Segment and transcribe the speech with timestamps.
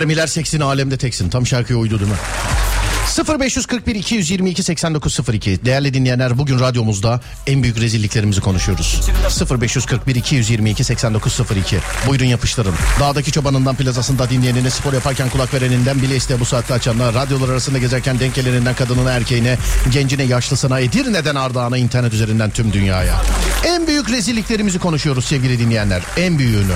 [0.00, 1.30] Mermiler seksin alemde teksin.
[1.30, 2.16] Tam şarkıya uydu değil mi?
[3.40, 9.00] 0541 222 8902 Değerli dinleyenler bugün radyomuzda en büyük rezilliklerimizi konuşuyoruz.
[9.60, 12.74] 0541 222 8902 Buyurun yapıştırın.
[13.00, 17.78] Dağdaki çobanından plazasında dinleyenine spor yaparken kulak vereninden bile iste bu saatte açanlar radyolar arasında
[17.78, 19.58] gezerken denk geleninden kadınına erkeğine
[19.92, 23.22] gencine yaşlısına Edirne'den Ardahan'a internet üzerinden tüm dünyaya.
[23.64, 26.02] En büyük rezilliklerimizi konuşuyoruz sevgili dinleyenler.
[26.16, 26.74] En büyüğünü.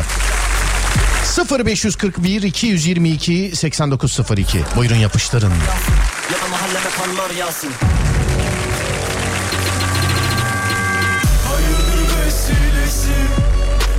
[1.34, 5.50] 0541 222 8902 Buyurun yapıştırın.
[5.50, 7.70] Ya da mahalleme kanlar yağsın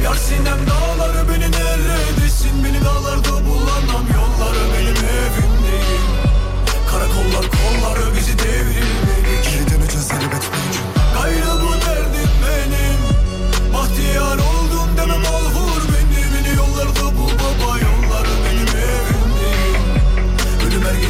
[0.04, 2.64] Yar sinem dağları beni neredesin?
[2.66, 6.02] Beni dağlarda bulanam yolları benim evim değil
[6.92, 10.55] Karakollar kolları bizi devrilmedik Geri döneceğiz elbet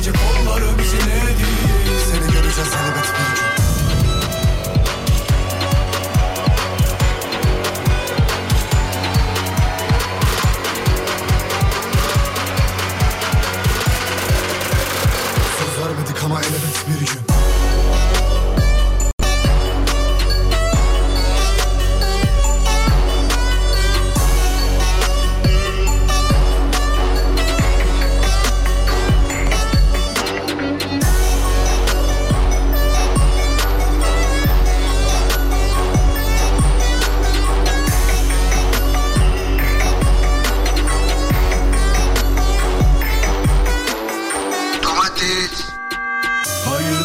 [0.06, 0.45] Ölüm her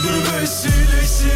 [0.00, 1.32] Hayırdır vesilesi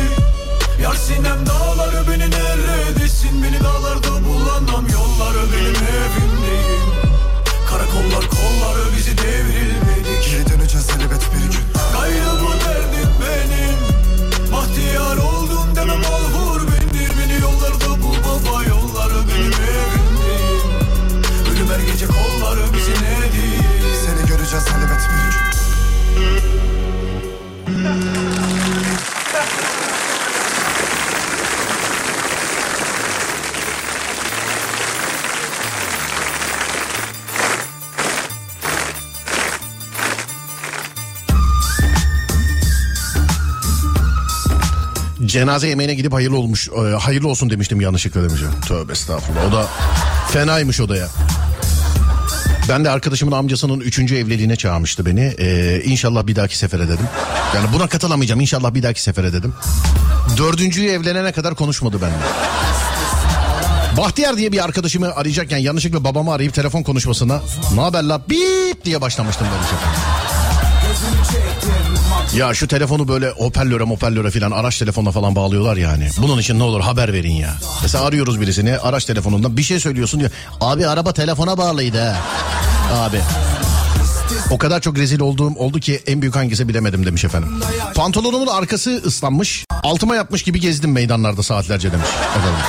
[0.83, 3.43] Yar sinem dağları beni neredesin?
[3.43, 6.81] Beni dağlarda bulanam yolları benim evim değil
[7.69, 11.65] Karakollar kolları bizi devrilmedik Geri döneceğiz elbet bir gün.
[11.93, 13.79] Gayrı bu derdim benim.
[14.53, 17.43] Bahtiyar oldum demem al vur bindir Beni.
[17.43, 19.84] Yollarda bul baba yolları benim evim
[45.35, 48.41] Cenaze yemeğine gidip hayırlı olmuş e, hayırlı olsun demiştim yanlışlıkla demiş.
[48.69, 49.49] Tövbe estağfurullah.
[49.49, 49.67] O da
[50.33, 51.09] fenaymış o da ya.
[52.69, 55.35] Ben de arkadaşımın amcasının üçüncü evliliğine çağırmıştı beni.
[55.39, 57.09] Ee, inşallah bir dahaki sefere dedim.
[57.55, 59.55] Yani buna katılamayacağım inşallah bir dahaki sefere dedim.
[60.37, 62.27] Dördüncüyü evlenene kadar konuşmadı benimle.
[63.97, 67.41] Bahtiyar diye bir arkadaşımı arayacakken yanlışlıkla babamı arayıp telefon konuşmasına
[67.75, 69.89] ne haber la bip diye başlamıştım ben bu sefer.
[72.37, 76.09] Ya şu telefonu böyle hoparlöre hoparlöre filan araç telefonuna falan bağlıyorlar yani.
[76.19, 77.55] Bunun için ne olur haber verin ya.
[77.83, 80.31] Mesela arıyoruz birisini araç telefonundan bir şey söylüyorsun diyor.
[80.61, 82.17] Abi araba telefona bağlıydı ha.
[82.93, 83.21] Abi.
[84.51, 87.49] O kadar çok rezil olduğum oldu ki en büyük hangisi bilemedim demiş efendim.
[87.95, 89.65] Pantolonumun arkası ıslanmış.
[89.83, 92.61] Altıma yapmış gibi gezdim meydanlarda saatlerce demiş efendim.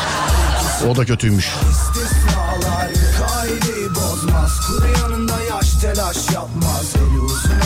[0.91, 1.49] O da kötüymüş.
[3.95, 7.59] Bozmaz Kuru yanında yaş telaş yapmaz Eli uzun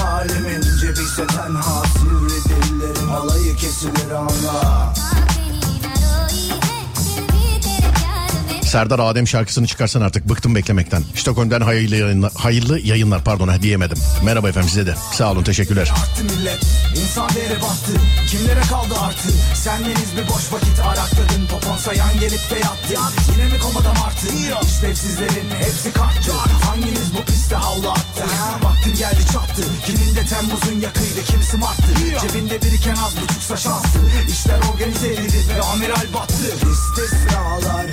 [8.69, 11.03] Serdar Adem şarkısını çıkarsan artık bıktım beklemekten.
[11.15, 13.97] Stockholm'den hayırlı yayınlar, hayırlı yayınlar pardon ha, diyemedim.
[14.25, 14.95] Merhaba efendim size de.
[15.13, 15.91] Sağ olun teşekkürler.
[15.91, 16.63] Baktı millet
[17.01, 17.91] insan değeri battı.
[18.27, 19.29] Kimlere kaldı artı?
[19.55, 23.11] Sendeniz bir boş vakit arakladın Popon sayan gelip de yattı.
[23.31, 24.27] Yine mi komada martı
[24.67, 26.31] İşlevsizlerin hepsi kalktı
[26.65, 28.23] Hanginiz bu piste havlu attı?
[28.63, 29.61] Vaktin geldi çattı.
[29.85, 35.61] Kimin de Temmuz'un yakıydı kimisi marttı Cebinde biriken az buçuksa şanstı İşler organize edildi ve
[35.61, 36.45] amiral battı.
[36.71, 37.85] İstisnalar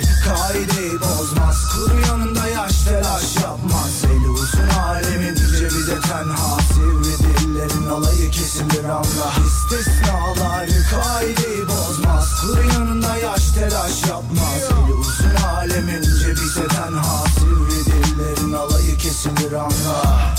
[0.67, 1.65] kaideyi bozmaz.
[1.73, 4.03] Kuru yanında yaş telaş yapmaz.
[4.05, 6.57] Eli uzun alemin cebi de tenha.
[6.73, 12.41] Sivri dillerin alayı kesilir anla İstisnalar kaideyi bozmaz.
[12.41, 14.63] Kuru yanında yaş telaş yapmaz.
[14.63, 17.23] Eli uzun alemin cebi de tenha.
[17.39, 20.35] Sivri dillerin alayı kesilir anla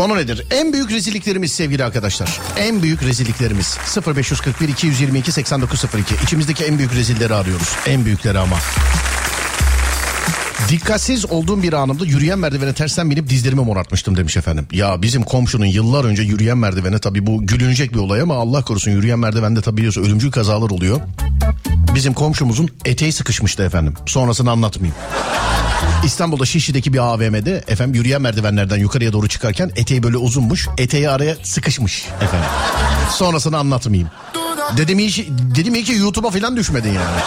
[0.00, 0.46] Konu nedir?
[0.50, 2.40] En büyük rezilliklerimiz sevgili arkadaşlar.
[2.58, 3.78] En büyük rezilliklerimiz
[4.16, 6.14] 0541 222 8902.
[6.24, 7.76] İçimizdeki en büyük rezilleri arıyoruz.
[7.86, 8.56] En büyükleri ama.
[10.68, 14.66] Dikkatsiz olduğum bir anımda yürüyen merdivene tersten binip dizlerimi morartmıştım demiş efendim.
[14.72, 18.90] Ya bizim komşunun yıllar önce yürüyen merdivene tabii bu gülünecek bir olay ama Allah korusun
[18.90, 21.00] yürüyen merdivende tabii biliyorsun ölümcül kazalar oluyor.
[21.94, 23.94] Bizim komşumuzun eteği sıkışmıştı efendim.
[24.06, 24.96] Sonrasını anlatmayayım.
[26.04, 30.68] İstanbul'da Şişli'deki bir AVM'de efendim yürüyen merdivenlerden yukarıya doğru çıkarken eteği böyle uzunmuş.
[30.78, 32.48] Eteği araya sıkışmış efendim.
[33.10, 34.10] Sonrasını anlatmayayım.
[34.76, 37.20] Dedim iyi, ki- dedim iyi ki YouTube'a falan düşmedin yani.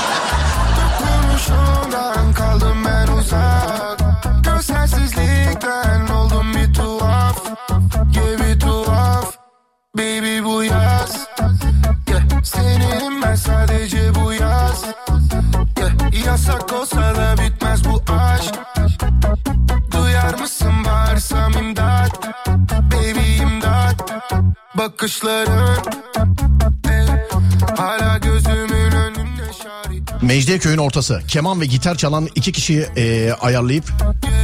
[12.44, 14.84] Seninim ben sadece bu yaz.
[16.26, 17.03] Yasak olsa
[24.84, 25.78] Bakışların
[27.78, 31.22] Hala gözümün önünde şahit Mecidiyeköy'ün ortası.
[31.28, 33.86] Keman ve gitar çalan iki kişiyi e, ayarlayıp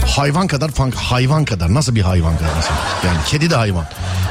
[0.08, 2.74] hayvan kadar fank hayvan kadar nasıl bir hayvan kadar nasıl?
[3.06, 3.86] Yani kedi de hayvan.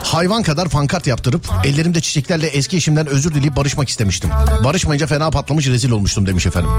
[0.04, 4.30] Hayvan kadar pankart yaptırıp ellerimde çiçeklerle eski eşimden özür dileyip barışmak istemiştim.
[4.64, 6.70] Barışmayınca fena patlamış rezil olmuştum demiş efendim.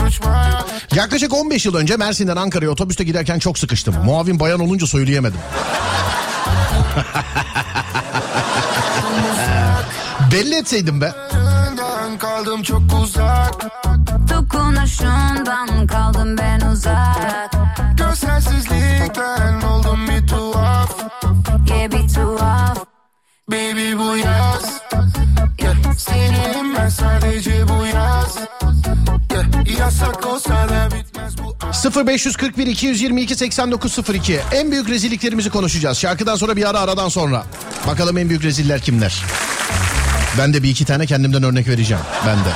[0.96, 3.96] Yaklaşık 15 yıl önce Mersin'den Ankara'ya otobüste giderken çok sıkıştım.
[4.06, 5.40] Muavin bayan olunca söyleyemedim.
[10.32, 11.14] Belli etseydim be.
[12.20, 13.66] Kaldım çok uzak
[14.30, 17.52] Dokunuşundan kaldım ben uzak
[17.98, 20.98] Gözsensizlikten oldum bir tuhaf
[21.70, 22.78] Yeah bir tuhaf
[23.52, 24.82] Baby bu yaz
[25.62, 25.98] yeah.
[25.98, 28.38] Seninim ben sadece bu yaz
[29.32, 29.80] yeah.
[29.80, 35.98] Yasak olsa da bitmez bu aşk 0541 222 8902 En büyük rezilliklerimizi konuşacağız.
[35.98, 37.44] Şarkıdan sonra bir ara aradan sonra.
[37.88, 39.24] Bakalım en büyük reziller kimler?
[40.38, 42.04] Ben de bir iki tane kendimden örnek vereceğim.
[42.28, 42.50] Ben de.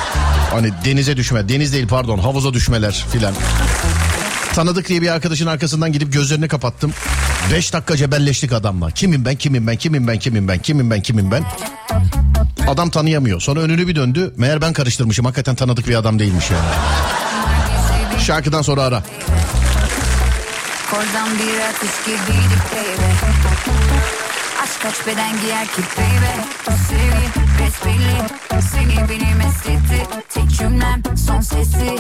[0.52, 1.50] Hani denize düşme.
[1.50, 3.34] Deniz değil pardon havuza düşmeler filan.
[4.56, 6.94] Tanıdık diye bir arkadaşın arkasından gidip gözlerini kapattım.
[7.52, 8.92] Beş dakika cebelleştik adamla.
[8.92, 11.44] Kimim ben, kimim ben, kimim ben, kimim ben, kimim ben, kimim ben.
[12.68, 13.42] Adam tanıyamıyor.
[13.42, 14.34] Sonra önünü bir döndü.
[14.38, 15.26] Meğer ben karıştırmışım.
[15.26, 16.66] Hakikaten tanıdık bir adam değilmiş yani.
[18.22, 19.04] Şarkıdan sonra ara.
[20.92, 23.12] Korzan bir ateş gibiydik baby
[24.64, 31.42] Aşk kaç beden giyer ki baby Bu sevgi besbelli Seni benim esnetti Tek cümlem son
[31.42, 31.98] sesi.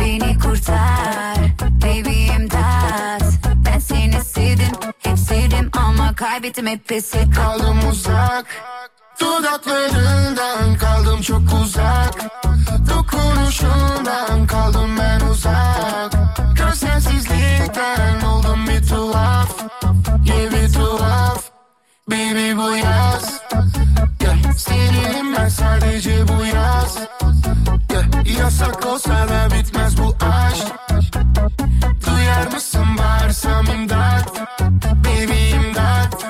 [0.00, 3.22] Beni kurtar Baby imdat.
[3.66, 8.46] Ben seni sevdim Hep sevdim ama kaybettim hep pes kaldım uzak
[9.20, 12.14] Dudaklarından kaldım çok uzak.
[12.90, 16.12] Dokunuşundan kaldım ben uzak.
[16.56, 19.48] Gözsensizlikten oldum bir tuhaf
[20.26, 21.43] Yeah bir tuhaf
[22.10, 23.40] Baby bu yaz
[24.22, 24.52] yeah.
[24.56, 26.98] Seninim ben sadece bu yaz
[27.92, 28.38] yeah.
[28.38, 30.66] Yasak olsa da bitmez bu aşk
[32.06, 34.40] Duyar mısın bağırsam imdat
[35.04, 36.24] Baby imdat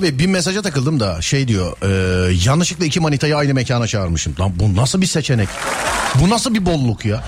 [0.00, 4.34] Abi bir mesaja takıldım da şey diyor e, yanlışlıkla iki manitayı aynı mekana çağırmışım.
[4.40, 5.48] Lan bu nasıl bir seçenek?
[6.14, 7.24] Bu nasıl bir bolluk ya?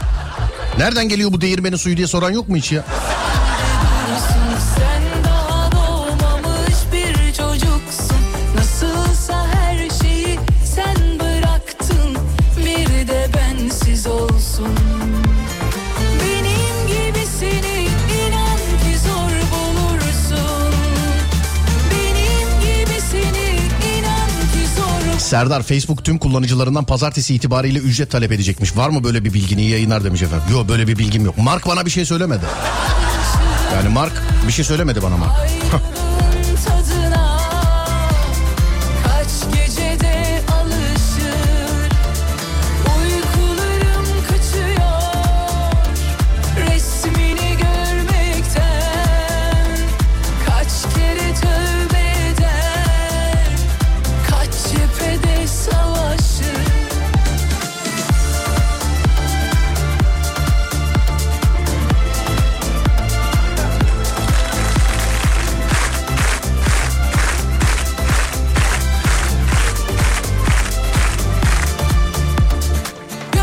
[0.79, 2.85] Nereden geliyor bu değirmenin suyu diye soran yok mu hiç ya?
[25.33, 28.77] Serdar Facebook tüm kullanıcılarından pazartesi itibariyle ücret talep edecekmiş.
[28.77, 30.47] Var mı böyle bir bilgin iyi yayınlar demiş efendim.
[30.53, 31.39] Yok böyle bir bilgim yok.
[31.39, 32.45] Mark bana bir şey söylemedi.
[33.75, 34.13] Yani Mark
[34.47, 35.33] bir şey söylemedi bana Mark.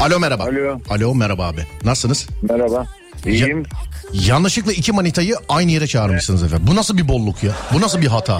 [0.09, 0.43] Alo merhaba.
[0.43, 0.79] Alo.
[0.89, 1.61] Alo merhaba abi.
[1.85, 2.27] Nasılsınız?
[2.41, 2.85] Merhaba.
[3.25, 3.63] İyiyim.
[4.13, 6.67] Yanlışlıkla iki manitayı aynı yere çağırmışsınız efendim.
[6.71, 7.51] Bu nasıl bir bolluk ya?
[7.73, 8.39] Bu nasıl bir hata?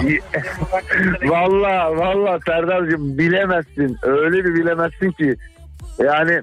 [1.24, 3.98] valla valla Serdar'cığım bilemezsin.
[4.02, 5.36] Öyle bir bilemezsin ki.
[5.98, 6.42] Yani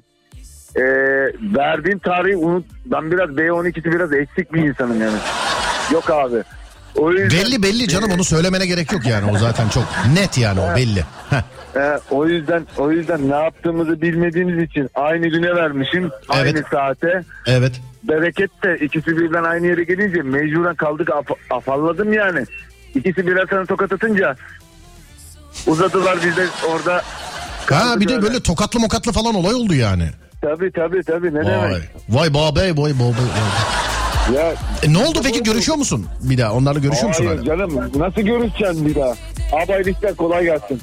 [0.76, 0.84] e,
[1.58, 2.66] verdiğin tarihi unut.
[2.86, 5.18] Ben biraz B12'si biraz eksik bir insanım yani.
[5.94, 6.44] Yok abi.
[6.98, 9.32] O yüzden, Belli belli canım onu söylemene gerek yok yani.
[9.32, 11.04] O zaten çok net yani o belli.
[11.30, 11.42] Heh.
[11.76, 16.12] E, o yüzden o yüzden ne yaptığımızı bilmediğimiz için aynı güne vermişim.
[16.30, 16.66] Aynı Evet.
[16.72, 17.24] saate.
[17.46, 17.82] Evet.
[18.04, 22.46] Bereket de ikisi birden aynı yere gelince mecburen kaldık af- afalladım yani.
[22.96, 24.36] İkisi birer tane tokat atınca
[25.68, 27.02] uzadılar biz de orada
[27.70, 28.22] Ha bir de öyle.
[28.24, 30.10] böyle tokatlı mokatlı falan olay oldu yani.
[30.42, 31.46] Tabii tabii tabii ne Vay.
[31.72, 31.82] demek.
[32.10, 33.14] Vay babe vay babe.
[34.36, 34.54] Ya
[34.84, 36.06] E, ne oldu peki görüşüyor musun?
[36.22, 37.46] Bir daha onlarla görüşüyor musun hayır hala?
[37.46, 39.10] canım nasıl görüşeceksin bir daha?
[39.54, 40.82] Abi işler kolay gelsin.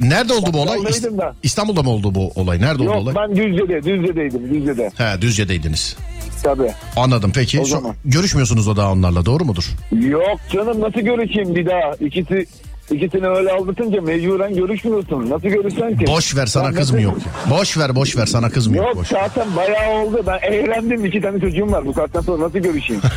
[0.00, 0.78] Nerede oldu bu olay?
[1.18, 1.34] Ben.
[1.42, 2.60] İstanbul'da mı oldu bu olay?
[2.60, 3.14] Nerede oldu Yok olay?
[3.14, 5.96] ben Düzce'de Düzce'deydim Düzce'de He Düzce'deydiniz.
[6.42, 6.72] tabii.
[6.96, 7.60] Anladım peki.
[7.60, 7.94] O zaman.
[8.04, 9.64] görüşmüyorsunuz o daha onlarla doğru mudur?
[9.92, 11.92] Yok canım nasıl görüşeyim bir daha?
[12.00, 12.46] İkisi
[12.90, 15.30] ikisini öyle aldatınca mecburen görüşmüyorsun.
[15.30, 16.06] Nasıl görüşeceksin ki?
[16.06, 17.16] Boş ver sana Ben kız mı yok?
[17.50, 18.86] Boş ver boş ver sana kız mı yok?
[18.86, 19.08] Yok Boş.
[19.08, 20.22] zaten bayağı oldu.
[20.26, 21.04] Ben eğlendim.
[21.04, 21.86] iki tane çocuğum var.
[21.86, 23.02] Bu saatten sonra nasıl görüşeyim?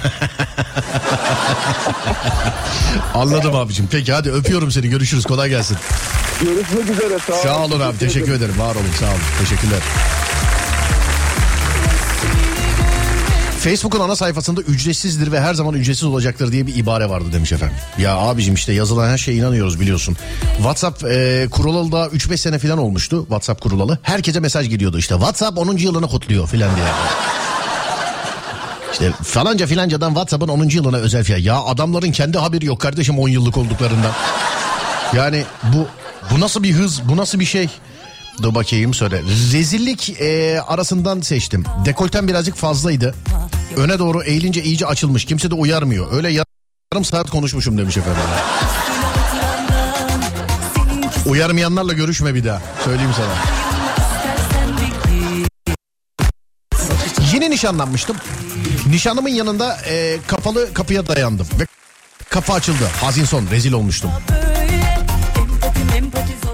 [3.14, 3.88] Anladım abicim.
[3.92, 5.78] Peki hadi öpüyorum seni görüşürüz kolay gelsin.
[6.42, 7.20] Görüşmek üzere.
[7.28, 9.80] Sağ, Sağ olun abi teşekkür ederim var olun sağ olun teşekkürler.
[13.64, 17.78] Facebook'un ana sayfasında ücretsizdir ve her zaman ücretsiz olacaktır diye bir ibare vardı demiş efendim.
[17.98, 20.18] Ya abicim işte yazılan her şeye inanıyoruz biliyorsun.
[20.58, 23.22] WhatsApp e, kurulalı da 3-5 sene falan olmuştu.
[23.22, 24.00] WhatsApp kurulalı.
[24.02, 25.16] Herkese mesaj gidiyordu işte.
[25.16, 25.78] WhatsApp 10.
[25.78, 26.86] yılını kutluyor filan diye.
[28.92, 30.70] İşte falanca filancadan WhatsApp'ın 10.
[30.70, 31.42] yılına özel fiyat.
[31.42, 34.12] Ya adamların kendi haberi yok kardeşim 10 yıllık olduklarından.
[35.16, 35.88] Yani bu
[36.32, 37.70] bu nasıl bir hız, bu nasıl bir şey?
[38.44, 39.22] Dur bakayım söyle.
[39.54, 41.64] Rezillik e, arasından seçtim.
[41.86, 43.16] Dekolten birazcık fazlaydı.
[43.76, 45.26] Öne doğru eğilince iyice açılmış.
[45.26, 46.14] Kimse de uyarmıyor.
[46.14, 48.22] Öyle yarım saat konuşmuşum demiş efendim.
[51.26, 52.62] Uyarmayanlarla görüşme bir daha.
[52.84, 53.34] Söyleyeyim sana.
[57.34, 58.18] Yeni nişanlanmıştım.
[58.90, 61.48] Nişanımın yanında e, kapalı kapıya dayandım.
[61.60, 61.66] Ve
[62.30, 62.90] kapı açıldı.
[63.02, 63.48] Hazin son.
[63.52, 64.12] Rezil olmuştum.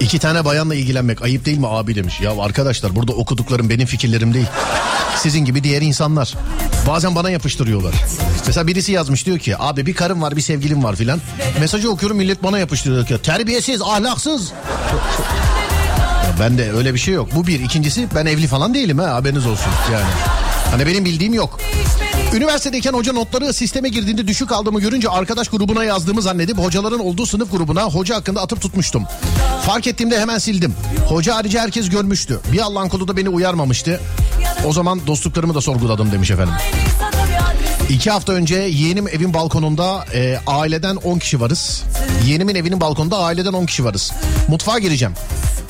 [0.08, 2.20] İki tane bayanla ilgilenmek ayıp değil mi abi demiş.
[2.20, 4.46] Ya arkadaşlar burada okuduklarım benim fikirlerim değil.
[5.16, 6.34] Sizin gibi diğer insanlar.
[6.86, 7.94] Bazen bana yapıştırıyorlar.
[8.46, 11.20] Mesela birisi yazmış diyor ki abi bir karım var bir sevgilim var filan.
[11.60, 14.52] Mesajı okuyorum millet bana yapıştırıyor ki terbiyesiz ahlaksız.
[16.40, 17.28] Ben de öyle bir şey yok.
[17.34, 17.60] Bu bir.
[17.60, 20.10] İkincisi ben evli falan değilim ha haberiniz olsun yani.
[20.70, 21.60] Hani benim bildiğim yok.
[22.34, 27.52] Üniversitedeyken hoca notları sisteme girdiğinde düşük aldığımı görünce arkadaş grubuna yazdığımı zannedip hocaların olduğu sınıf
[27.52, 29.04] grubuna hoca hakkında atıp tutmuştum.
[29.66, 30.74] Fark ettiğimde hemen sildim.
[31.08, 32.40] Hoca harici herkes görmüştü.
[32.52, 34.00] Bir Allah'ın kulu da beni uyarmamıştı.
[34.66, 36.54] O zaman dostluklarımı da sorguladım demiş efendim.
[37.88, 41.82] İki hafta önce yeğenim evin balkonunda e, aileden 10 kişi varız.
[42.26, 44.12] Yeğenimin evinin balkonunda aileden 10 kişi varız.
[44.48, 45.14] Mutfağa gireceğim.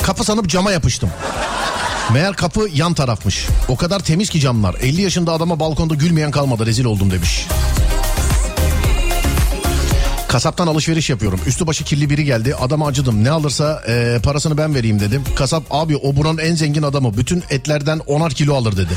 [0.02, 1.10] Kapı sanıp cama yapıştım.
[2.12, 3.46] Meğer kapı yan tarafmış.
[3.68, 4.74] O kadar temiz ki camlar.
[4.74, 7.46] 50 yaşında adama balkonda gülmeyen kalmadı rezil oldum demiş.
[10.28, 11.40] Kasaptan alışveriş yapıyorum.
[11.46, 12.54] Üstü başı kirli biri geldi.
[12.54, 13.24] Adama acıdım.
[13.24, 15.24] Ne alırsa e, parasını ben vereyim dedim.
[15.36, 17.16] Kasap abi o buranın en zengin adamı.
[17.16, 18.92] Bütün etlerden onar kilo alır dedi.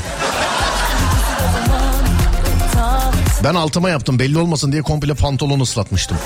[3.44, 6.16] Ben altıma yaptım belli olmasın diye komple pantolonu ıslatmıştım.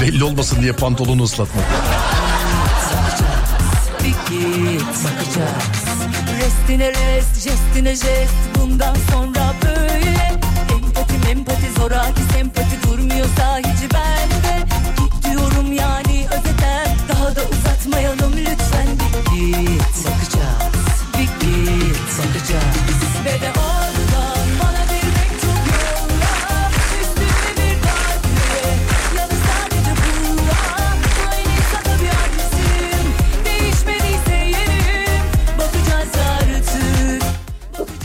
[0.00, 1.64] Belli olmasın diye pantolonu ıslatmak.
[4.44, 4.80] Git.
[4.80, 5.84] Bakacağız.
[6.40, 8.34] Restine rest, jestine jest.
[8.60, 10.40] Bundan sonra böyle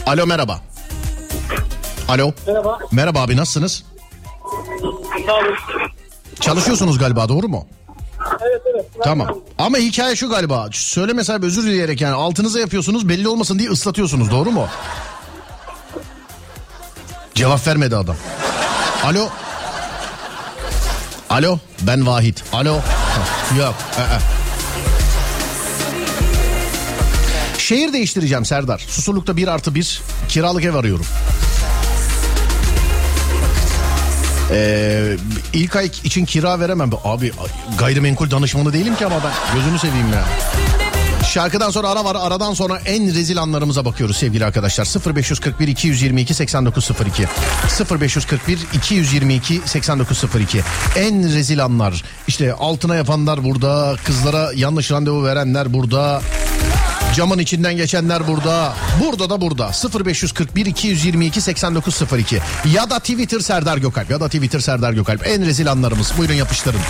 [0.10, 0.60] Alo merhaba.
[2.08, 2.34] Alo.
[2.48, 2.80] Merhaba.
[2.92, 3.84] Merhaba abi nasılsınız?
[5.26, 5.56] Sağ olun.
[6.40, 7.68] Çalışıyorsunuz galiba doğru mu?
[8.42, 8.86] Evet evet.
[9.04, 9.28] Tamam.
[9.58, 10.68] Ama hikaye şu galiba.
[10.72, 14.68] Söyleme sahibi özür dileyerek yani altınıza yapıyorsunuz belli olmasın diye ıslatıyorsunuz doğru mu?
[17.36, 18.16] Cevap vermedi adam.
[19.04, 19.30] Alo.
[21.30, 22.44] Alo ben Vahit.
[22.54, 22.74] Alo.
[23.58, 23.76] Yok.
[24.00, 24.39] ı-ı.
[27.70, 28.86] Şehir değiştireceğim Serdar.
[28.88, 31.06] Susurluk'ta bir artı bir kiralık ev arıyorum.
[34.52, 35.18] Ee,
[35.54, 36.90] ilk ay için kira veremem.
[37.04, 37.32] Abi
[37.80, 40.26] gayrimenkul danışmanı değilim ki ama ben gözünü seveyim ya.
[41.28, 42.18] Şarkıdan sonra ara var.
[42.20, 45.16] Aradan sonra en rezil anlarımıza bakıyoruz sevgili arkadaşlar.
[45.16, 47.26] 0541 222 8902
[48.02, 50.62] 0541 222 8902
[50.96, 52.04] En rezil anlar.
[52.28, 53.96] İşte altına yapanlar burada.
[54.04, 56.22] Kızlara yanlış randevu verenler burada.
[57.16, 58.74] Camın içinden geçenler burada.
[59.04, 59.72] Burada da burada.
[60.06, 62.40] 0541 222 8902
[62.74, 65.28] ya da Twitter Serdar Gökalp ya da Twitter Serdar Gökalp.
[65.28, 66.14] En rezil anlarımız.
[66.18, 66.82] Buyurun yapıştırın.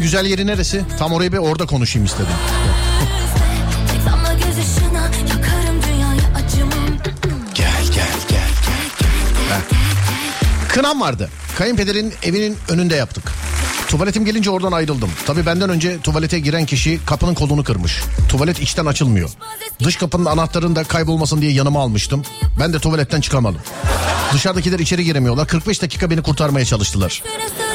[0.00, 0.84] Şarkının güzel yeri neresi?
[0.98, 2.32] Tam orayı bir orada konuşayım istedim.
[7.54, 8.90] Gel gel gel gel
[9.48, 9.60] gel.
[10.68, 11.30] Kınam vardı.
[11.58, 13.32] Kayınpederin evinin önünde yaptık.
[13.88, 15.10] Tuvaletim gelince oradan ayrıldım.
[15.26, 18.00] Tabii benden önce tuvalete giren kişi kapının kolunu kırmış.
[18.28, 19.30] Tuvalet içten açılmıyor.
[19.82, 22.22] Dış kapının anahtarını da kaybolmasın diye yanıma almıştım.
[22.60, 23.60] Ben de tuvaletten çıkamadım.
[24.32, 25.46] Dışarıdakiler içeri giremiyorlar.
[25.48, 27.22] 45 dakika beni kurtarmaya çalıştılar.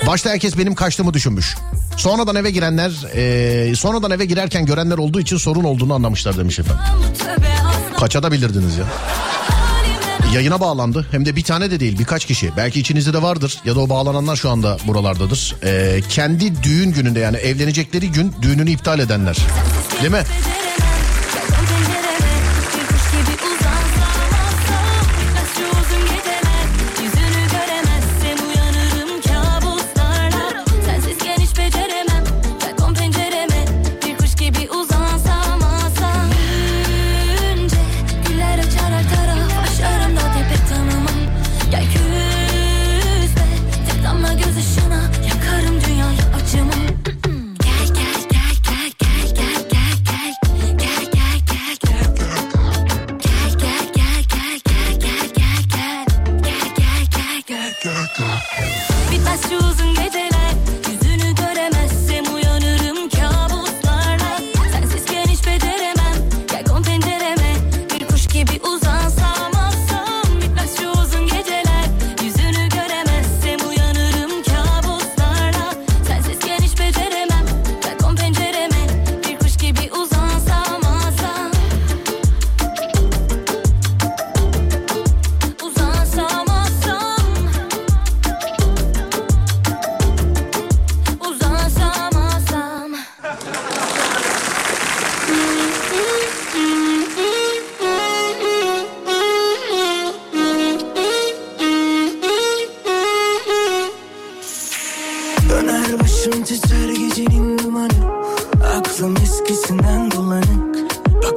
[0.08, 1.56] Başta herkes benim kaçtığımı düşünmüş.
[1.98, 6.84] Sonradan eve girenler, eee, sonradan eve girerken görenler olduğu için sorun olduğunu anlamışlar demiş efendim.
[7.20, 8.86] Tövbe asla Kaçabilirdiniz ya.
[10.34, 11.08] Yayına bağlandı.
[11.12, 12.52] Hem de bir tane de değil birkaç kişi.
[12.58, 15.56] Belki içinizde de vardır ya da o bağlananlar şu anda buralardadır.
[15.64, 19.38] Ee, kendi düğün gününde yani evlenecekleri gün düğününü iptal edenler.
[20.02, 20.24] Değil mi?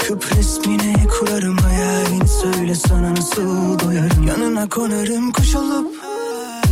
[0.08, 4.26] Bakıp resmine kurarım hayalini Söyle sana nasıl doyarım.
[4.26, 5.94] Yanına konarım kuş olup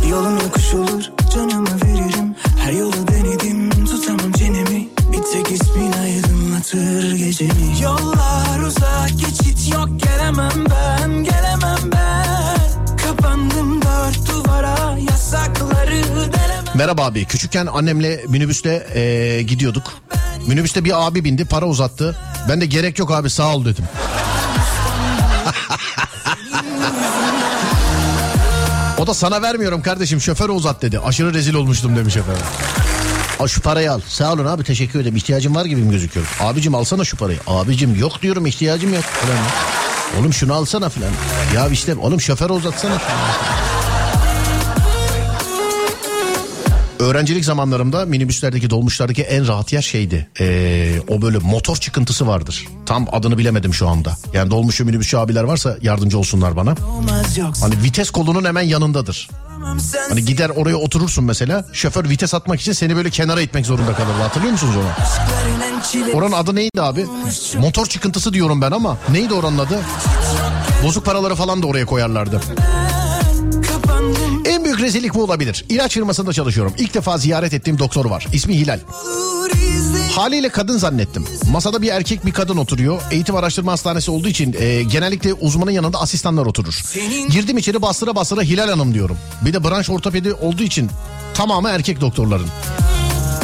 [0.09, 2.35] Yoluna kuş olur canımı veririm.
[2.59, 7.81] Her yolu denedim tutamam çenemi Bir tek ismin aydınlatır gecemi.
[7.83, 12.57] Yollar uzak geçit yok gelemem ben Gelemem ben.
[12.97, 19.83] Kapandım dört duvara yasakları delemem Merhaba abi küçükken annemle minibüste ee, gidiyorduk.
[20.47, 22.15] Minibüste bir abi bindi para uzattı.
[22.49, 23.85] Ben de gerek yok abi sağ ol dedim.
[28.97, 30.99] o da sana vermiyorum kardeşim şoföre uzat dedi.
[30.99, 32.43] Aşırı rezil olmuştum demiş efendim.
[33.39, 34.01] Al şu parayı al.
[34.07, 35.15] Sağ olun abi teşekkür ederim.
[35.15, 36.25] İhtiyacım var gibi mi gözüküyor?
[36.39, 37.39] Abicim alsana şu parayı.
[37.47, 39.03] Abicim yok diyorum ihtiyacım yok.
[39.03, 39.37] Falan.
[40.19, 41.09] Oğlum şunu alsana falan.
[41.55, 43.56] Ya işte oğlum şoföre uzatsana şunu.
[46.99, 50.27] Öğrencilik zamanlarımda minibüslerdeki dolmuşlardaki en rahat yer şeydi.
[50.39, 52.67] Ee, o böyle motor çıkıntısı vardır.
[52.85, 54.17] Tam adını bilemedim şu anda.
[54.33, 56.75] Yani dolmuşu minibüsçü abiler varsa yardımcı olsunlar bana.
[57.61, 59.29] Hani vites kolunun hemen yanındadır.
[60.09, 61.65] Hani gider oraya oturursun mesela.
[61.73, 64.21] Şoför vites atmak için seni böyle kenara itmek zorunda kalırdı.
[64.21, 64.87] Hatırlıyor musunuz onu?
[66.13, 67.05] Oranın adı neydi abi?
[67.59, 68.97] Motor çıkıntısı diyorum ben ama.
[69.11, 69.79] Neydi oranın adı?
[70.83, 72.41] Bozuk paraları falan da oraya koyarlardı.
[74.87, 75.65] Rezillik bu olabilir.
[75.69, 76.73] İlaç firmasında çalışıyorum.
[76.77, 78.27] İlk defa ziyaret ettiğim doktor var.
[78.33, 78.79] İsmi Hilal.
[80.15, 81.25] Haliyle kadın zannettim.
[81.51, 83.01] Masada bir erkek bir kadın oturuyor.
[83.11, 86.83] Eğitim araştırma hastanesi olduğu için e, genellikle uzmanın yanında asistanlar oturur.
[87.29, 89.17] Girdim içeri bastıra bastıra Hilal Hanım diyorum.
[89.45, 90.89] Bir de branş ortopedi olduğu için
[91.33, 92.47] tamamı erkek doktorların.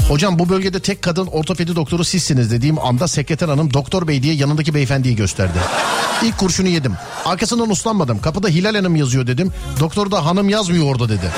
[0.07, 4.33] Hocam bu bölgede tek kadın ortopedi doktoru sizsiniz dediğim anda sekreter hanım doktor bey diye
[4.33, 5.57] yanındaki beyefendiyi gösterdi.
[6.23, 6.93] İlk kurşunu yedim.
[7.25, 8.21] Arkasından uslanmadım.
[8.21, 9.51] Kapıda Hilal Hanım yazıyor dedim.
[9.79, 11.31] Doktor da hanım yazmıyor orada dedi.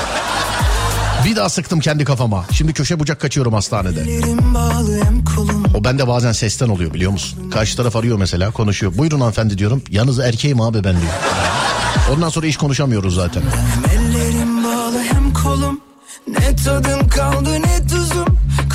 [1.25, 2.45] Bir daha sıktım kendi kafama.
[2.51, 4.06] Şimdi köşe bucak kaçıyorum hastanede.
[5.75, 7.49] O bende bazen sesten oluyor biliyor musun?
[7.49, 8.97] Karşı taraf arıyor mesela konuşuyor.
[8.97, 9.84] Buyurun hanımefendi diyorum.
[9.89, 11.13] Yalnız erkeğim abi ben diyor.
[12.15, 13.43] Ondan sonra hiç konuşamıyoruz zaten.
[13.93, 15.82] Ellerim bağlı hem kolum
[16.28, 18.05] Ne tadım kaldı ne tuzum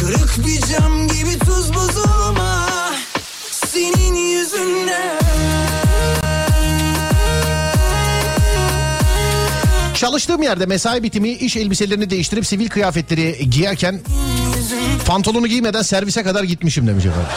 [0.01, 2.93] Kırık bir cam gibi tuz buzum ah,
[3.67, 5.19] Senin yüzünden
[9.95, 14.01] Çalıştığım yerde mesai bitimi iş elbiselerini değiştirip sivil kıyafetleri giyerken
[15.07, 17.31] pantolonu giymeden servise kadar gitmişim demiş efendim.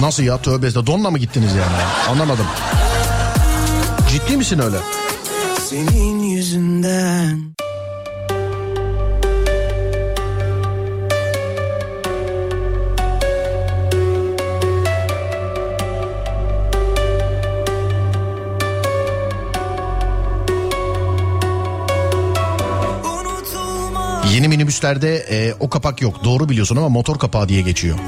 [0.00, 0.98] Nasıl ya tövbe estağfurullah.
[0.98, 1.82] donla mı gittiniz yani?
[2.10, 2.46] Anlamadım.
[4.10, 4.76] Ciddi misin öyle?
[5.70, 7.54] Senin yüzünden
[24.32, 26.24] Yeni minibüslerde e, o kapak yok.
[26.24, 27.98] Doğru biliyorsun ama motor kapağı diye geçiyor.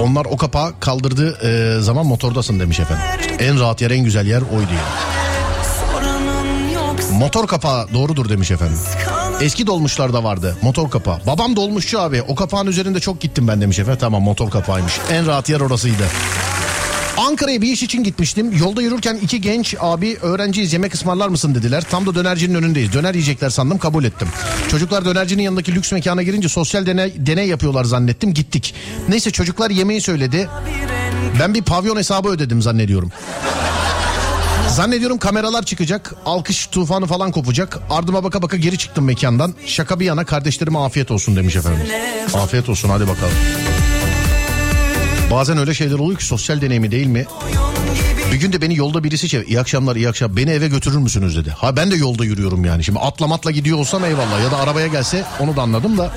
[0.00, 3.04] Onlar o kapağı kaldırdığı e, zaman motordasın demiş efendim.
[3.38, 5.12] En rahat yer en güzel yer oydu yani.
[7.18, 8.78] Motor kapağı doğrudur demiş efendim.
[9.40, 11.18] Eski dolmuşlarda vardı motor kapağı.
[11.26, 13.98] Babam dolmuşçu abi o kapağın üzerinde çok gittim ben demiş efendim.
[14.00, 14.92] Tamam motor kapağıymış.
[15.12, 16.04] En rahat yer orasıydı.
[17.16, 18.52] Ankara'ya bir iş için gitmiştim.
[18.58, 21.84] Yolda yürürken iki genç abi öğrenciyiz yemek ısmarlar mısın dediler.
[21.90, 22.92] Tam da dönercinin önündeyiz.
[22.92, 24.28] Döner yiyecekler sandım kabul ettim.
[24.70, 28.74] Çocuklar dönercinin yanındaki lüks mekana girince sosyal deney, deney yapıyorlar zannettim gittik.
[29.08, 30.48] Neyse çocuklar yemeği söyledi.
[31.40, 33.12] Ben bir pavyon hesabı ödedim zannediyorum.
[34.68, 36.14] Zannediyorum kameralar çıkacak.
[36.26, 37.78] Alkış tufanı falan kopacak.
[37.90, 39.54] Ardıma baka baka geri çıktım mekandan.
[39.66, 41.86] Şaka bir yana kardeşlerime afiyet olsun demiş efendim.
[42.34, 43.32] Afiyet olsun hadi bakalım.
[45.32, 47.26] Bazen öyle şeyler oluyor ki sosyal deneyimi değil mi?
[48.32, 49.46] Bir gün de beni yolda birisi çevir.
[49.46, 50.36] İyi akşamlar iyi akşamlar.
[50.36, 51.50] Beni eve götürür müsünüz dedi.
[51.50, 52.84] Ha ben de yolda yürüyorum yani.
[52.84, 54.40] Şimdi atla matla gidiyor olsam eyvallah.
[54.44, 56.12] Ya da arabaya gelse onu da anladım da.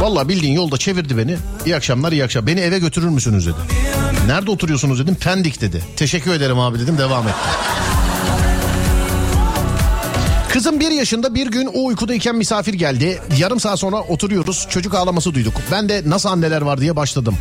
[0.00, 1.36] Vallahi bildiğin yolda çevirdi beni.
[1.66, 2.46] İyi akşamlar iyi akşamlar.
[2.46, 3.56] Beni eve götürür müsünüz dedi.
[4.26, 5.14] Nerede oturuyorsunuz dedim.
[5.14, 5.82] Pendik dedi.
[5.96, 7.40] Teşekkür ederim abi dedim devam ettim.
[10.54, 13.20] Kızım bir yaşında bir gün o uykudayken misafir geldi.
[13.38, 14.66] Yarım saat sonra oturuyoruz.
[14.70, 15.54] Çocuk ağlaması duyduk.
[15.72, 17.34] Ben de nasıl anneler var diye başladım.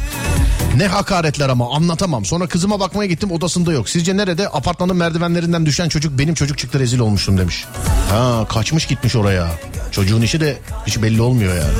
[0.77, 2.25] Ne hakaretler ama anlatamam.
[2.25, 3.89] Sonra kızıma bakmaya gittim odasında yok.
[3.89, 4.49] Sizce nerede?
[4.49, 7.65] Apartmanın merdivenlerinden düşen çocuk benim çocuk çıktı rezil olmuştum demiş.
[8.09, 9.47] Ha kaçmış gitmiş oraya.
[9.91, 11.73] Çocuğun işi de hiç belli olmuyor yani.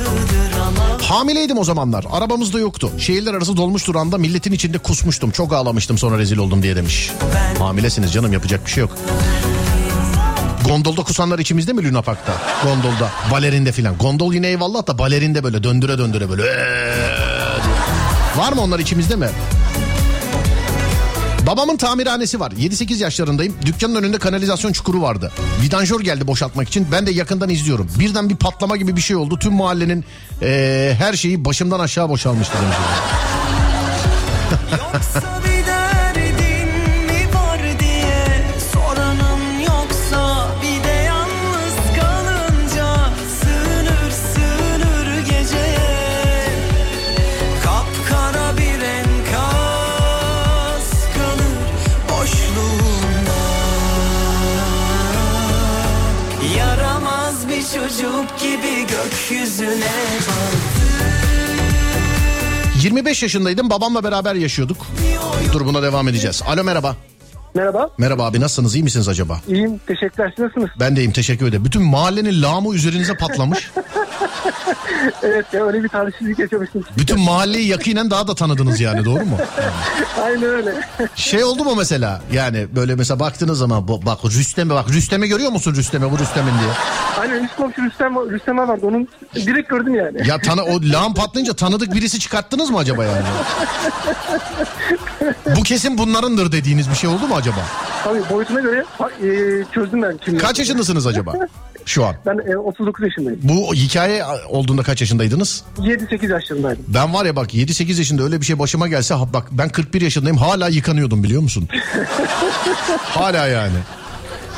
[1.02, 2.04] Hamileydim o zamanlar.
[2.12, 2.90] Arabamız da yoktu.
[2.98, 5.30] Şehirler arası dolmuş duranda milletin içinde kusmuştum.
[5.30, 7.10] Çok ağlamıştım sonra rezil oldum diye demiş.
[7.58, 8.98] Hamilesiniz canım yapacak bir şey yok.
[10.68, 12.32] Gondolda kusanlar içimizde mi Luna Park'ta?
[12.64, 13.96] Gondolda, balerinde filan.
[13.98, 16.42] Gondol yine eyvallah da balerinde böyle döndüre döndüre böyle.
[18.36, 19.28] Var mı onlar içimizde mi?
[21.46, 22.50] Babamın tamirhanesi var.
[22.50, 23.54] 7-8 yaşlarındayım.
[23.66, 25.32] Dükkanın önünde kanalizasyon çukuru vardı.
[25.62, 26.86] Vidanjör geldi boşaltmak için.
[26.92, 27.88] Ben de yakından izliyorum.
[27.98, 29.38] Birden bir patlama gibi bir şey oldu.
[29.38, 30.04] Tüm mahallenin
[30.42, 32.76] eee, her şeyi başımdan aşağı boşalmıştı demiş.
[62.82, 64.86] 25 yaşındaydım babamla beraber yaşıyorduk.
[65.52, 66.42] Dur buna devam edeceğiz.
[66.46, 66.96] Alo merhaba.
[67.54, 67.90] Merhaba.
[67.98, 69.40] Merhaba abi nasılsınız iyi misiniz acaba?
[69.48, 69.80] İyiyim.
[69.86, 70.32] Teşekkürler.
[70.36, 70.70] Siz nasılsınız?
[70.80, 71.64] Ben deyim teşekkür ederim.
[71.64, 73.70] Bütün mahallenin lağımı üzerinize patlamış.
[75.22, 76.84] Evet ya öyle bir talihsizlik yaşamıştım.
[76.98, 79.38] Bütün mahalleyi yakinen daha da tanıdınız yani doğru mu?
[80.22, 80.74] Aynen öyle.
[81.14, 85.74] Şey oldu mu mesela yani böyle mesela baktığınız zaman bak Rüstem'e bak Rüstem'i görüyor musun
[85.74, 86.70] Rüstem'e bu Rüstem'in diye.
[87.20, 88.86] Aynen üst komşu Rüstem, Rüstem vardı.
[88.86, 90.28] Onun direkt gördüm yani.
[90.28, 93.26] Ya tanı, o lağım patlayınca tanıdık birisi çıkarttınız mı acaba yani?
[95.56, 97.60] bu kesin bunlarındır dediğiniz bir şey oldu mu acaba?
[98.04, 98.84] Tabii boyutuna göre
[99.22, 99.28] e,
[99.74, 100.38] çözdüm ben kimliği.
[100.40, 101.34] Kaç yaşındasınız acaba
[101.86, 102.14] şu an?
[102.26, 103.40] Ben e, 39 yaşındayım.
[103.42, 105.64] Bu hikaye olduğunda kaç yaşındaydınız?
[105.78, 106.84] 7-8 yaşlarındaydım.
[106.88, 110.36] Ben var ya bak 7-8 yaşında öyle bir şey başıma gelse bak ben 41 yaşındayım
[110.36, 111.68] hala yıkanıyordum biliyor musun?
[112.98, 113.76] hala yani.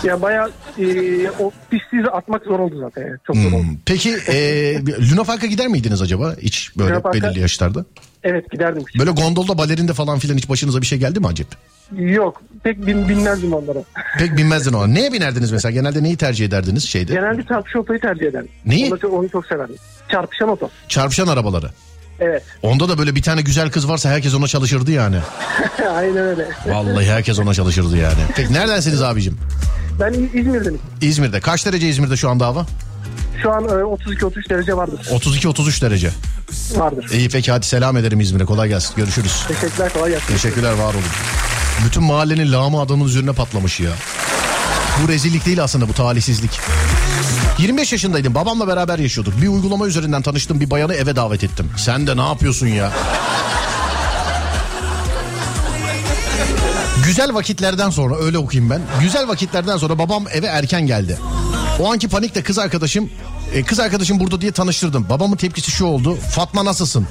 [0.05, 0.85] Ya bayağı e,
[1.31, 3.03] o pisliği atmak zor oldu zaten.
[3.03, 3.17] Yani.
[3.27, 3.63] Çok zor oldu.
[3.63, 4.75] Hmm, Peki e,
[5.13, 7.85] Luna Park'a gider miydiniz acaba hiç böyle Luna belirli yaşlarda?
[8.23, 8.85] Evet giderdim.
[8.99, 11.47] Böyle gondolda balerinde falan filan hiç başınıza bir şey geldi mi acep?
[11.97, 13.79] Yok pek bin, binmezdim onlara.
[14.19, 14.87] Pek binmezdin ona.
[14.87, 15.73] Neye binerdiniz mesela?
[15.73, 17.13] Genelde neyi tercih ederdiniz şeyde?
[17.15, 18.49] Genelde çarpışan otoyu tercih ederdim.
[18.67, 18.87] Neyi?
[18.93, 19.77] Onu, çok- onu çok severdim.
[20.09, 20.71] Çarpışan oto.
[20.89, 21.71] Çarpışan arabaları.
[22.21, 22.43] Evet.
[22.63, 25.17] Onda da böyle bir tane güzel kız varsa herkes ona çalışırdı yani.
[25.95, 26.49] Aynen öyle.
[26.67, 28.19] Vallahi herkes ona çalışırdı yani.
[28.37, 29.39] Peki neredensiniz abicim?
[30.01, 30.79] Ben İzmir'denim.
[31.01, 31.41] İzmir'de.
[31.41, 32.67] Kaç derece İzmir'de şu anda hava?
[33.43, 35.01] Şu an e, 32-33 derece vardır.
[35.11, 36.11] 32-33 derece.
[36.77, 37.11] Vardır.
[37.13, 38.45] İyi peki hadi selam ederim İzmir'e.
[38.45, 38.95] Kolay gelsin.
[38.97, 39.45] Görüşürüz.
[39.49, 40.27] Teşekkürler kolay gelsin.
[40.27, 41.03] Teşekkürler var olun.
[41.87, 43.91] Bütün mahallenin lağımı adamın üzerine patlamış ya.
[45.05, 46.61] Bu rezillik değil aslında bu talihsizlik.
[47.59, 49.43] 25 yaşındaydım babamla beraber yaşıyorduk.
[49.43, 51.71] Bir uygulama üzerinden tanıştığım bir bayanı eve davet ettim.
[51.77, 52.93] Sen de ne yapıyorsun ya?
[57.07, 58.81] Güzel vakitlerden sonra öyle okuyayım ben.
[59.01, 61.19] Güzel vakitlerden sonra babam eve erken geldi.
[61.81, 63.11] O anki panikle kız arkadaşım
[63.55, 65.07] e, kız arkadaşım burada diye tanıştırdım.
[65.09, 66.19] Babamın tepkisi şu oldu.
[66.31, 67.07] Fatma nasılsın?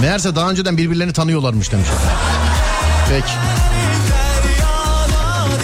[0.00, 1.88] Meğerse daha önceden birbirlerini tanıyorlarmış demiş.
[3.08, 3.32] Peki.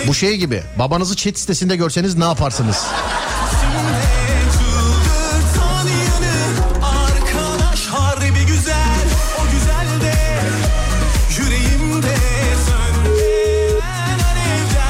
[0.07, 2.85] Bu şey gibi babanızı chat sitesinde görseniz ne yaparsınız?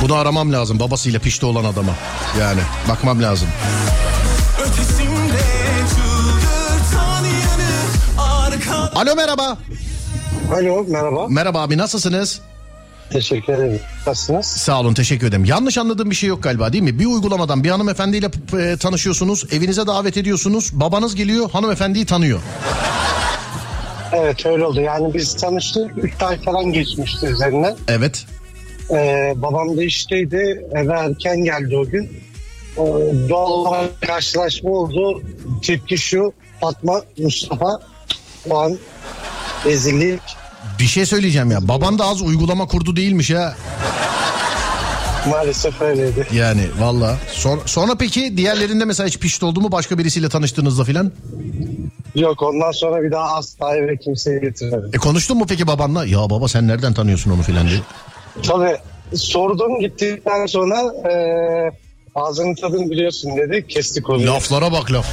[0.07, 1.92] Bunu aramam lazım babasıyla pişti olan adama.
[2.40, 3.49] Yani bakmam lazım.
[7.49, 9.59] Yanı Alo merhaba.
[10.55, 11.29] Alo merhaba.
[11.29, 12.40] Merhaba abi nasılsınız?
[13.11, 13.81] Teşekkür ederim.
[14.07, 14.47] Nasılsınız?
[14.47, 15.45] Sağ olun teşekkür ederim.
[15.45, 16.99] Yanlış anladığım bir şey yok galiba değil mi?
[16.99, 19.45] Bir uygulamadan bir hanımefendiyle e, tanışıyorsunuz.
[19.53, 20.71] Evinize davet ediyorsunuz.
[20.73, 22.40] Babanız geliyor hanımefendiyi tanıyor.
[24.12, 24.81] Evet öyle oldu.
[24.81, 26.05] Yani biz tanıştık.
[26.05, 27.75] 3 ay falan geçmişti üzerine.
[27.88, 28.27] Evet.
[28.90, 30.66] Ee, babam da işteydi.
[30.72, 32.05] Eve erken geldi o gün.
[32.77, 32.83] Ee,
[33.29, 35.22] doğal olarak karşılaşma oldu.
[35.62, 36.33] Tepki şu.
[36.61, 37.81] Fatma, Mustafa
[38.51, 38.79] o an
[39.64, 40.20] rezillik.
[40.79, 41.68] Bir şey söyleyeceğim ya.
[41.68, 43.55] Baban da az uygulama kurdu değilmiş ya.
[45.31, 46.27] Maalesef öyleydi.
[46.33, 47.16] Yani valla.
[47.33, 51.12] Sonra, sonra peki diğerlerinde mesela hiç pişti oldu mu başka birisiyle tanıştığınızda filan?
[52.14, 54.90] Yok ondan sonra bir daha asla eve kimseyi getirmedim.
[54.94, 56.05] E konuştun mu peki babanla?
[56.07, 57.81] Ya baba sen nereden tanıyorsun onu filan diye.
[58.42, 58.77] Tabii
[59.14, 60.77] sordum gittikten sonra
[61.11, 61.70] ee,
[62.14, 63.66] ağzının tadını biliyorsun dedi.
[63.68, 64.27] Kestik onu.
[64.27, 65.07] Laflara bak laf.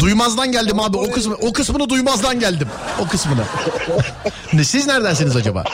[0.00, 2.68] Duymazdan geldim abi o kısmı o kısmını duymazdan geldim.
[3.00, 3.42] O kısmını.
[4.52, 5.64] Ne, Siz neredensiniz acaba?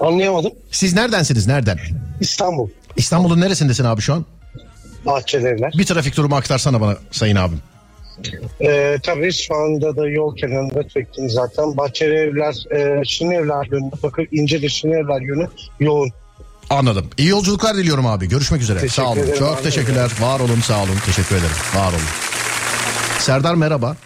[0.00, 0.52] Anlayamadım.
[0.70, 1.78] Siz neredensiniz nereden?
[2.20, 2.68] İstanbul.
[2.96, 4.24] İstanbul'un neresindesin abi şu an?
[5.06, 5.72] Bahçelievler.
[5.78, 7.60] Bir trafik durumu aktarsana bana sayın abim.
[8.60, 11.76] Ee, tabii şu anda da yol kenarında çektim zaten.
[11.76, 15.48] Bahçeli evler, e, Şinevler yönü, bakın İnceli Şinevler yönü
[15.80, 16.10] yoğun.
[16.70, 17.10] Anladım.
[17.18, 18.28] İyi yolculuklar diliyorum abi.
[18.28, 18.78] Görüşmek üzere.
[18.78, 19.20] Teşekkür sağ olun.
[19.20, 19.62] ederim Çok abi.
[19.62, 20.10] teşekkürler.
[20.20, 20.96] Var olun sağ olun.
[21.06, 21.56] Teşekkür ederim.
[21.76, 22.00] Var olun.
[23.18, 23.96] Serdar merhaba.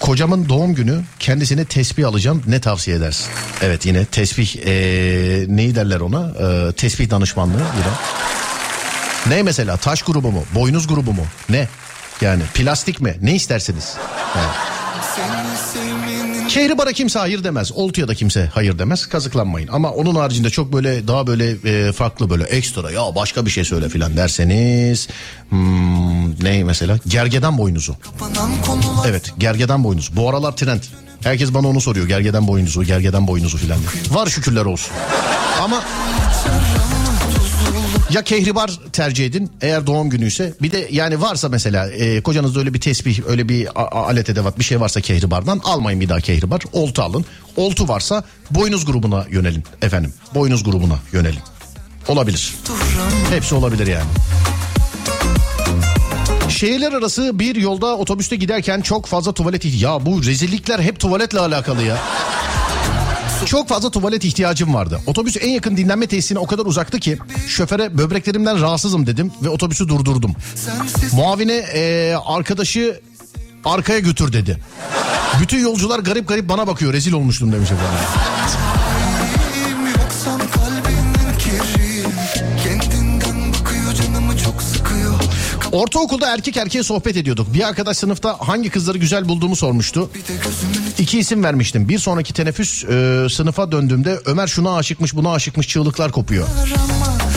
[0.00, 3.26] Kocamın doğum günü kendisine tesbih alacağım ne tavsiye edersin?
[3.62, 6.32] Evet yine tesbih ee, neyi derler ona?
[6.40, 7.92] Ee, tesbih danışmanlığı yine.
[9.36, 10.44] Ne mesela taş grubu mu?
[10.54, 11.22] Boynuz grubu mu?
[11.48, 11.68] Ne?
[12.22, 13.16] Yani plastik mi?
[13.22, 13.96] Ne istersiniz?
[14.36, 14.72] Yani.
[16.48, 17.72] Kehribar'a kimse hayır demez.
[17.72, 19.06] Oltuya da kimse hayır demez.
[19.06, 19.68] Kazıklanmayın.
[19.68, 23.64] Ama onun haricinde çok böyle daha böyle e, farklı böyle ekstra ya başka bir şey
[23.64, 25.08] söyle filan derseniz
[25.48, 26.98] hmm, ne mesela?
[27.06, 27.96] Gergedan boynuzu.
[29.06, 30.16] Evet gergedan boynuzu.
[30.16, 30.80] Bu aralar trend.
[31.22, 32.08] Herkes bana onu soruyor.
[32.08, 33.78] Gergedan boynuzu, gergedan boynuzu filan.
[34.10, 34.92] Var şükürler olsun.
[35.60, 35.82] Ama
[38.12, 40.54] ya kehribar tercih edin eğer doğum günüyse.
[40.62, 43.68] Bir de yani varsa mesela e, kocanızda öyle bir tesbih öyle bir
[44.08, 46.62] alet edevat bir şey varsa kehribardan almayın bir daha kehribar.
[46.72, 47.24] Oltu alın.
[47.56, 50.14] Oltu varsa boynuz grubuna yönelin efendim.
[50.34, 51.40] Boynuz grubuna yönelin.
[52.08, 52.54] Olabilir.
[53.30, 54.10] Hepsi olabilir yani.
[56.48, 61.82] Şehirler arası bir yolda otobüste giderken çok fazla tuvalet Ya bu rezillikler hep tuvaletle alakalı
[61.82, 61.98] ya.
[63.46, 65.00] Çok fazla tuvalet ihtiyacım vardı.
[65.06, 69.88] Otobüs en yakın dinlenme tesisine o kadar uzaktı ki şoföre böbreklerimden rahatsızım dedim ve otobüsü
[69.88, 70.32] durdurdum.
[71.12, 73.00] Muavine eee, arkadaşı
[73.64, 74.58] arkaya götür dedi.
[75.40, 77.98] Bütün yolcular garip garip bana bakıyor rezil olmuştum demiş efendim.
[85.72, 87.54] Ortaokulda erkek erkeğe sohbet ediyorduk.
[87.54, 90.10] Bir arkadaş sınıfta hangi kızları güzel bulduğumu sormuştu.
[90.98, 91.88] İki isim vermiştim.
[91.88, 96.46] Bir sonraki teneffüs e, sınıfa döndüğümde Ömer şuna aşıkmış buna aşıkmış çığlıklar kopuyor.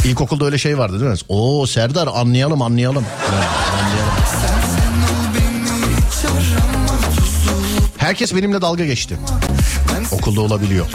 [0.06, 1.18] İlkokulda öyle şey vardı değil mi?
[1.30, 3.06] Oo Serdar anlayalım anlayalım.
[3.82, 4.12] Anlayalım.
[7.98, 9.18] Herkes benimle dalga geçti.
[10.12, 10.86] Okulda olabiliyor.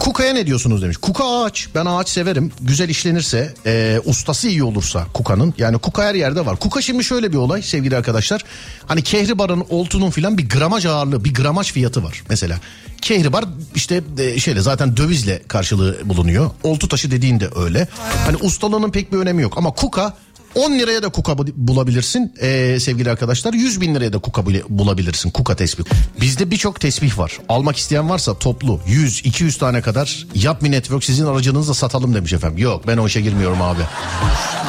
[0.00, 0.96] Kuka'ya ne diyorsunuz demiş.
[0.96, 1.68] Kuka ağaç.
[1.74, 2.52] Ben ağaç severim.
[2.60, 5.54] Güzel işlenirse, e, ustası iyi olursa kukanın.
[5.58, 6.56] Yani kuka her yerde var.
[6.56, 8.44] Kuka şimdi şöyle bir olay sevgili arkadaşlar.
[8.86, 12.60] Hani kehribarın, oltunun filan bir gramaj ağırlığı, bir gramaj fiyatı var mesela.
[13.02, 16.50] Kehribar işte e, şeyle zaten dövizle karşılığı bulunuyor.
[16.62, 17.88] Oltu taşı dediğin de öyle.
[18.26, 19.58] Hani ustalığının pek bir önemi yok.
[19.58, 20.14] Ama kuka
[20.54, 23.52] 10 liraya da kuka bu- bulabilirsin ee, sevgili arkadaşlar.
[23.54, 25.30] 100 bin liraya da kuka bulabilirsin.
[25.30, 25.84] Kuka tesbih.
[26.20, 27.38] Bizde birçok tesbih var.
[27.48, 32.32] Almak isteyen varsa toplu 100, 200 tane kadar Yap Mi Network sizin aracınızla satalım demiş
[32.32, 32.58] efendim.
[32.58, 33.82] Yok ben o işe girmiyorum abi.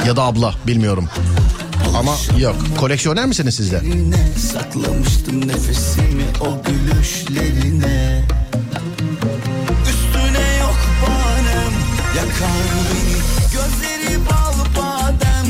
[0.07, 1.09] Ya da abla bilmiyorum.
[1.97, 2.55] Ama yok.
[2.79, 3.81] Koleksiyoner misiniz sizler?
[3.81, 8.23] Yine saklamıştım nefesimi o gülüşlerine
[9.89, 11.73] Üstüne yok banem
[12.17, 13.13] yakar beni
[13.53, 15.45] Gözleri bal badem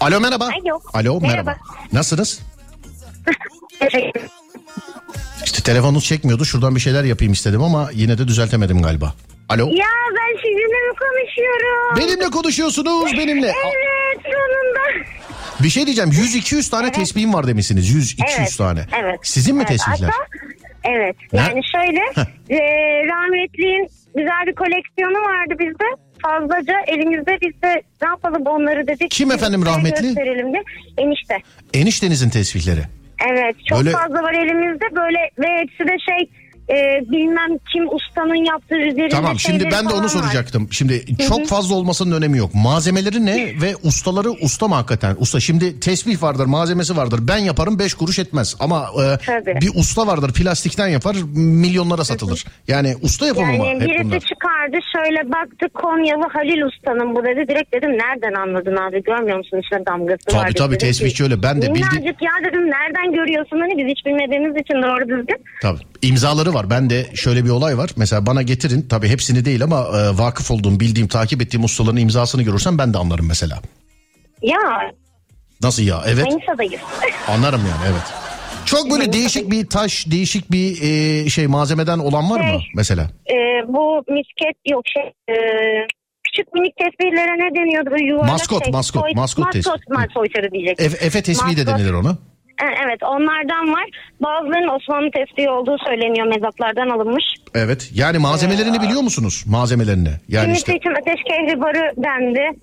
[0.00, 0.44] Alo merhaba.
[0.44, 0.80] Alo.
[0.94, 1.50] Alo merhaba.
[1.50, 1.56] Merhaba.
[1.92, 2.40] Nasılsınız?
[5.44, 6.44] İşte telefonunuz çekmiyordu.
[6.44, 9.14] Şuradan bir şeyler yapayım istedim ama yine de düzeltemedim galiba.
[9.48, 9.66] Alo.
[9.66, 9.86] Ya
[10.16, 11.96] ben sizinle mi konuşuyorum?
[11.96, 13.52] Benimle konuşuyorsunuz benimle.
[13.64, 14.80] Evet sonunda.
[15.62, 18.86] Bir şey diyeceğim 100-200 tane tesbihim var demişsiniz 100-200 Evet, tane.
[19.02, 19.20] Evet.
[19.22, 19.68] Sizin mi evet.
[19.68, 20.08] tesbihler?
[20.10, 20.24] Hatta,
[20.84, 21.40] evet Ne?
[21.40, 22.58] yani şöyle e,
[23.06, 25.84] rahmetliğin güzel bir koleksiyonu vardı bizde.
[26.22, 29.10] Fazlaca elimizde biz de ne yapalım onları dedik.
[29.10, 30.02] Kim efendim rahmetli?
[30.06, 30.58] Gösterelim de.
[30.98, 31.36] Enişte.
[31.74, 32.80] Eniştenizin tesbihleri.
[33.32, 36.30] Evet çok Böyle- fazla var elimizde böyle ve hepsi de şey
[36.70, 40.08] e, bilmem kim ustanın yaptığı üzerinde Tamam şimdi ben de onu var.
[40.08, 40.68] soracaktım.
[40.70, 42.50] Şimdi çok fazla olmasının önemi yok.
[42.54, 45.16] Malzemeleri ne ve ustaları usta mı hakikaten?
[45.18, 47.20] Usta şimdi tesbih vardır malzemesi vardır.
[47.28, 48.56] Ben yaparım 5 kuruş etmez.
[48.60, 49.60] Ama e, Tabii.
[49.60, 52.44] bir usta vardır plastikten yapar milyonlara satılır.
[52.68, 54.20] Yani usta yapımı mı Yani hep birisi bunlar?
[54.20, 57.48] çıkardı şöyle baktı Konyalı Halil Usta'nın bu dedi.
[57.48, 60.52] Direkt dedim nereden anladın abi görmüyor musun içinde damgası Tabii, var.
[60.58, 61.42] tabii, Dedim tesbihçi öyle.
[61.42, 65.36] Ben de bildi- Minnacık ya dedim nereden görüyorsun hani biz hiç bilmediğimiz için doğru düzgün.
[65.62, 65.78] Tabii.
[66.02, 66.59] İmzaları var.
[66.70, 67.90] Ben de şöyle bir olay var.
[67.96, 68.86] Mesela bana getirin.
[68.88, 72.98] Tabii hepsini değil ama e, vakıf olduğum, bildiğim, takip ettiğim ustaların imzasını görürsem ben de
[72.98, 73.60] anlarım mesela.
[74.42, 74.58] Ya
[75.62, 76.02] Nasıl ya?
[76.06, 76.26] Evet.
[76.26, 76.80] Manisa'dayız.
[77.28, 78.02] Anlarım yani evet.
[78.64, 82.70] Çok böyle değişik bir taş, değişik bir e, şey malzemeden olan var mı Şey.
[82.74, 83.02] mesela?
[83.30, 83.34] Ee,
[83.68, 85.36] bu misket yok şey e,
[86.24, 89.94] küçük minik tesbihlere ne deniyordu böyle yuvarlak Maskot, şey, maskot, soy- maskot maskot, tesbih.
[89.96, 90.86] ma- soytarı diyecektim.
[90.86, 91.78] Efe, Efe tesbihi de Maskot.
[91.78, 92.18] denilir ona.
[92.62, 93.84] E, Evet onlardan var.
[94.20, 97.24] Bazılarının Osmanlı tesbihi olduğu söyleniyor mezatlardan alınmış.
[97.54, 97.90] Evet.
[97.94, 99.44] Yani malzemelerini biliyor musunuz?
[99.46, 100.10] Malzemelerini.
[100.28, 102.58] Yani Kimisi işte için ateş kehribarı dendi.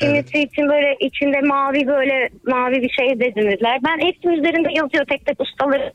[0.00, 3.78] Kimisi için böyle içinde mavi böyle mavi bir şey dedinirler.
[3.84, 5.92] Ben hepsinin üzerinde yazıyor tek tek ustaları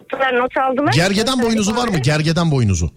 [0.00, 0.92] ustalar not aldılar.
[0.92, 1.98] gergeden boynuzu var mı?
[1.98, 2.90] Gergeden boynuzu.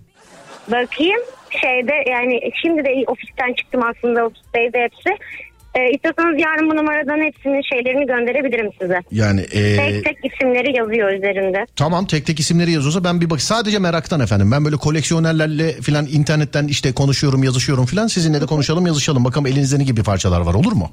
[0.67, 1.19] Bakayım
[1.61, 5.09] şeyde yani şimdi de ofisten çıktım aslında ofisteydi hepsi.
[5.75, 8.99] Ee, istiyorsanız yarın bu numaradan hepsinin şeylerini gönderebilirim size.
[9.11, 11.65] Yani e, Tek tek isimleri yazıyor üzerinde.
[11.75, 14.51] tamam tek tek isimleri yazıyorsa ben bir bak sadece meraktan efendim.
[14.51, 18.07] Ben böyle koleksiyonerlerle filan internetten işte konuşuyorum, yazışıyorum filan.
[18.07, 19.25] Sizinle de konuşalım, yazışalım.
[19.25, 20.91] Bakalım elinizde ne gibi parçalar var olur mu?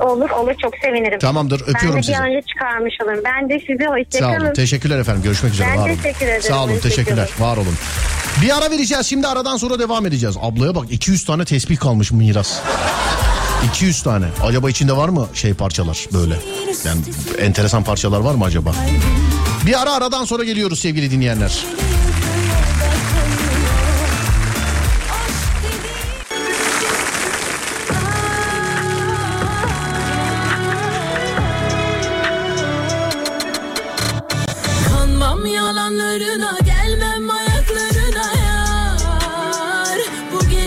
[0.00, 1.18] Olur olur çok sevinirim.
[1.18, 2.12] Tamamdır, öpüyorum ben de sizi.
[2.12, 3.20] bir an önce çıkarmış olurum.
[3.24, 4.46] Ben de sizi Sağ hoşçakalın.
[4.46, 4.54] olun.
[4.54, 5.22] Teşekkürler efendim.
[5.22, 5.68] Görüşmek üzere.
[5.72, 6.42] Ben var teşekkür ederim.
[6.42, 6.78] Sağ olun.
[6.78, 7.28] Teşekkürler.
[7.38, 7.74] Var olun.
[8.42, 9.06] Bir ara vereceğiz.
[9.06, 10.36] Şimdi aradan sonra devam edeceğiz.
[10.42, 12.60] Ablaya bak 200 tane tesbih kalmış miras.
[13.72, 14.26] 200 tane.
[14.44, 16.34] Acaba içinde var mı şey parçalar böyle?
[16.84, 17.00] Yani
[17.38, 18.72] enteresan parçalar var mı acaba?
[19.66, 21.64] Bir ara aradan sonra geliyoruz sevgili dinleyenler.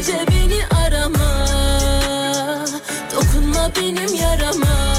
[0.10, 1.45] Gece beni arama
[3.16, 4.95] Dokunma benim yarama.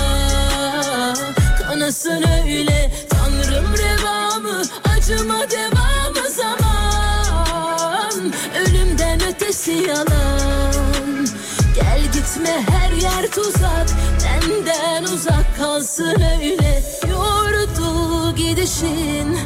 [1.58, 4.62] Kanasın öyle Tanrım revamı
[4.96, 8.32] Acıma devamı zaman.
[8.60, 11.26] Ölümden ötesi yalan.
[11.74, 13.88] Gel gitme her yer tuzak.
[14.24, 16.82] Benden uzak kalsın öyle.
[17.10, 19.38] Yordu gidişin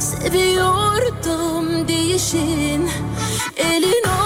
[0.00, 2.90] Seviyordum değişin.
[3.56, 4.25] Elin o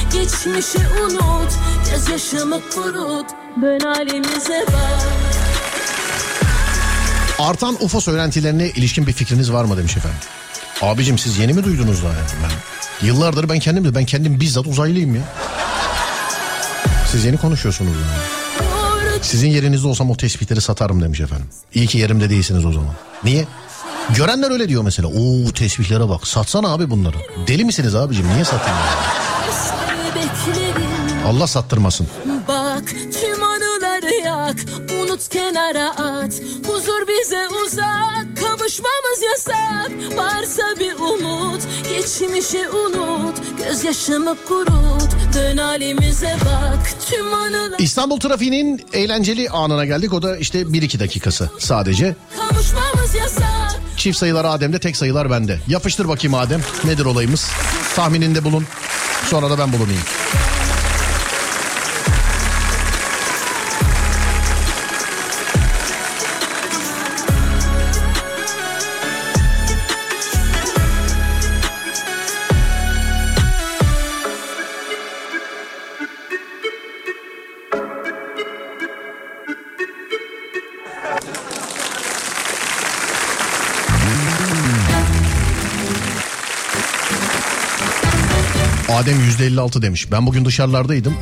[0.13, 1.51] Geçmişi unut
[1.91, 3.25] Gözyaşımı kurut
[3.61, 5.07] Dön halimize bak
[7.39, 10.19] Artan UFO söylentilerine ilişkin bir fikriniz var mı demiş efendim.
[10.81, 12.19] Abicim siz yeni mi duydunuz daha ya?
[12.43, 15.21] Ben, yıllardır ben kendim de ben kendim bizzat uzaylıyım ya.
[17.11, 19.21] Siz yeni konuşuyorsunuz yani.
[19.21, 21.47] Sizin yerinizde olsam o tespitleri satarım demiş efendim.
[21.73, 22.93] İyi ki yerimde değilsiniz o zaman.
[23.23, 23.45] Niye?
[24.09, 25.07] Görenler öyle diyor mesela.
[25.07, 26.27] Oo tespitlere bak.
[26.27, 27.17] Satsana abi bunları.
[27.47, 28.27] Deli misiniz abicim?
[28.33, 28.77] Niye satayım?
[31.27, 32.07] Allah sattırmasın.
[32.47, 32.83] Bak
[33.21, 34.55] tüm anıları yak
[35.01, 36.33] Unut kenara at
[36.67, 46.91] Huzur bize uzak Kavuşmamız yasak Varsa bir umut Geçmişi unut Gözyaşımı kurut Dön halimize bak
[47.09, 50.13] Tüm anılar İstanbul trafiğinin eğlenceli anına geldik.
[50.13, 52.15] O da işte 1-2 dakikası sadece.
[52.37, 55.59] Kavuşmamız yasak Çift sayılar Adem'de tek sayılar bende.
[55.67, 56.61] Yapıştır bakayım Adem.
[56.83, 57.49] Nedir olayımız?
[57.95, 58.65] Tahmininde bulun.
[59.25, 60.01] Sonra da ben bulunayım.
[89.61, 90.11] %56 demiş.
[90.11, 91.13] Ben bugün dışarılardaydım.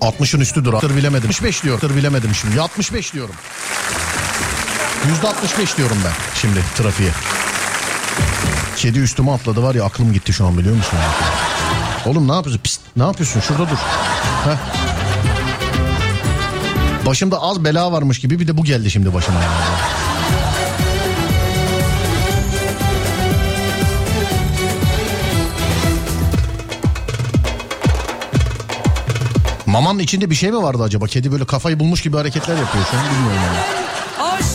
[0.00, 0.72] 60'ın üstüdür.
[0.72, 1.28] Tır bilemedim.
[1.28, 1.80] 65 diyor.
[1.80, 2.60] Tır bilemedim şimdi.
[2.60, 3.34] 65 diyorum.
[5.22, 7.10] %65 diyorum ben şimdi trafiğe.
[8.76, 10.98] Kedi üstüme atladı var ya aklım gitti şu an biliyor musun?
[12.06, 12.62] Oğlum ne yapıyorsun?
[12.62, 13.40] Pist, ne yapıyorsun?
[13.40, 13.76] Şurada dur.
[14.44, 14.56] Heh.
[17.06, 19.40] Başımda az bela varmış gibi bir de bu geldi şimdi başıma.
[19.40, 19.99] yani.
[29.70, 31.06] Mamanın içinde bir şey mi vardı acaba?
[31.06, 33.58] Kedi böyle kafayı bulmuş gibi hareketler yapıyor şu an bilmiyorum yani.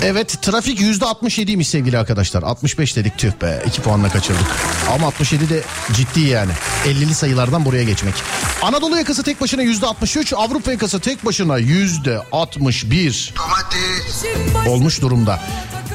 [0.04, 2.44] Evet trafik yüzde 67'ymiş sevgili arkadaşlar.
[2.44, 4.48] 65 dedik tüh be 2 puanla kaçırdık.
[4.96, 5.64] Ama 67 de
[5.94, 6.52] ciddi yani.
[6.86, 8.14] 50'li sayılardan buraya geçmek.
[8.62, 10.34] Anadolu yakası tek başına yüzde 63.
[10.34, 13.34] Avrupa yakası tek başına yüzde 61.
[14.68, 15.40] Olmuş durumda.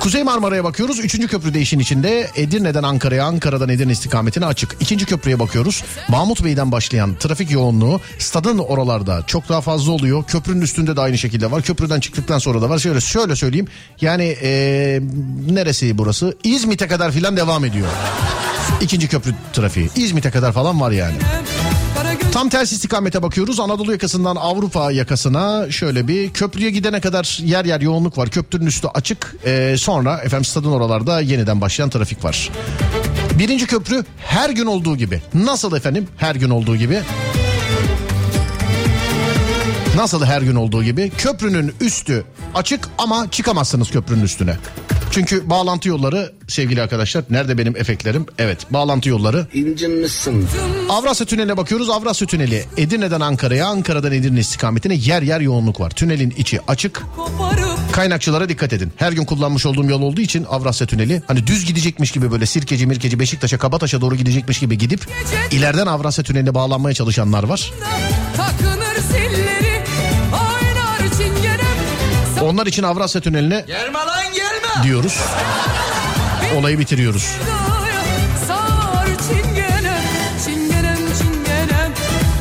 [0.01, 0.98] Kuzey Marmara'ya bakıyoruz.
[0.98, 2.30] Üçüncü köprü de işin içinde.
[2.36, 4.76] Edirne'den Ankara'ya, Ankara'dan Edirne istikametine açık.
[4.80, 5.84] İkinci köprüye bakıyoruz.
[6.09, 10.24] Mahmut Bey'den başlayan trafik yoğunluğu stadın oralarda çok daha fazla oluyor.
[10.24, 11.62] Köprünün üstünde de aynı şekilde var.
[11.62, 12.78] Köprüden çıktıktan sonra da var.
[12.78, 13.66] Şöyle şöyle söyleyeyim.
[14.01, 15.01] Yani ee,
[15.51, 16.36] neresi burası?
[16.44, 17.88] İzmit'e kadar filan devam ediyor.
[18.80, 19.90] İkinci köprü trafiği.
[19.96, 21.16] İzmit'e kadar falan var yani.
[22.32, 23.60] Tam ters istikamete bakıyoruz.
[23.60, 28.30] Anadolu yakasından Avrupa yakasına şöyle bir köprüye gidene kadar yer yer yoğunluk var.
[28.30, 29.36] Köprünün üstü açık.
[29.46, 32.50] Ee, sonra efendim stadın oralarda yeniden başlayan trafik var.
[33.38, 35.22] Birinci köprü her gün olduğu gibi.
[35.34, 36.08] Nasıl efendim?
[36.16, 37.00] Her gün olduğu gibi.
[40.01, 42.24] Nasıl her gün olduğu gibi köprünün üstü
[42.55, 44.57] açık ama çıkamazsınız köprünün üstüne.
[45.11, 48.26] Çünkü bağlantı yolları sevgili arkadaşlar nerede benim efektlerim?
[48.38, 49.46] Evet bağlantı yolları.
[49.55, 50.48] İncinmişsin.
[50.88, 51.90] Avrasya Tüneli'ne bakıyoruz.
[51.90, 55.90] Avrasya Tüneli Edirne'den Ankara'ya, Ankara'dan Edirne istikametine yer yer yoğunluk var.
[55.90, 57.03] Tünelin içi açık.
[57.92, 58.92] Kaynakçılara dikkat edin.
[58.96, 62.86] Her gün kullanmış olduğum yol olduğu için Avrasya Tüneli hani düz gidecekmiş gibi böyle Sirkeci,
[62.86, 65.07] Mirkeci, Beşiktaş'a, Kabataş'a doğru gidecekmiş gibi gidip
[65.51, 67.72] ileriden Avrasya Tüneli'ne bağlanmaya çalışanlar var.
[68.36, 68.79] Takınır
[72.51, 75.18] Onlar için Avrasya Tüneli'ne Gelme lan gelme diyoruz.
[76.59, 77.22] Olayı bitiriyoruz.
[78.48, 80.03] Sar çingenem
[80.44, 81.92] Çingenem çingenem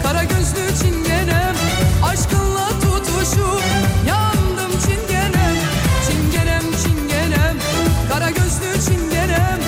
[0.04, 1.56] Kara gözlü çingenem
[2.04, 3.64] Aşkınla tutuşup
[4.08, 5.56] Yandım çingenem
[6.08, 7.56] Çingenem çingenem
[8.14, 9.60] Kara gözlü çingenem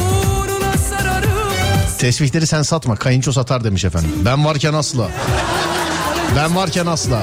[0.00, 1.52] Uğruna sararım
[1.98, 4.10] Tesbihleri sen satma kayınço satar demiş efendim.
[4.24, 5.08] Ben varken asla.
[6.36, 7.22] Ben varken asla.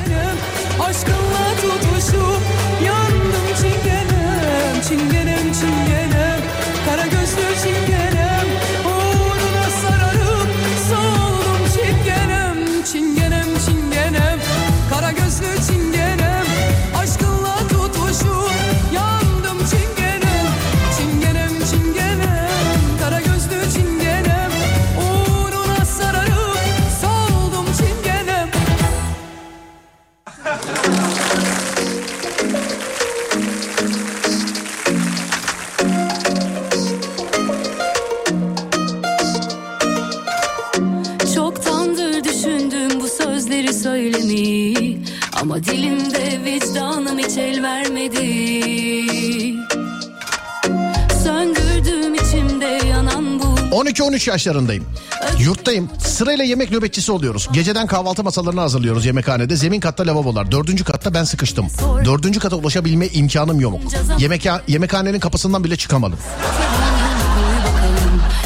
[54.22, 54.86] 12-13 yaşlarındayım.
[55.39, 55.89] Yurttayım.
[55.99, 57.49] Sırayla yemek nöbetçisi oluyoruz.
[57.53, 59.55] Geceden kahvaltı masalarını hazırlıyoruz yemekhanede.
[59.55, 60.51] Zemin katta lavabolar.
[60.51, 61.67] Dördüncü katta ben sıkıştım.
[62.05, 63.80] Dördüncü kata ulaşabilme imkanım yok.
[64.19, 66.19] Yemek yemekhanenin kapısından bile çıkamadım.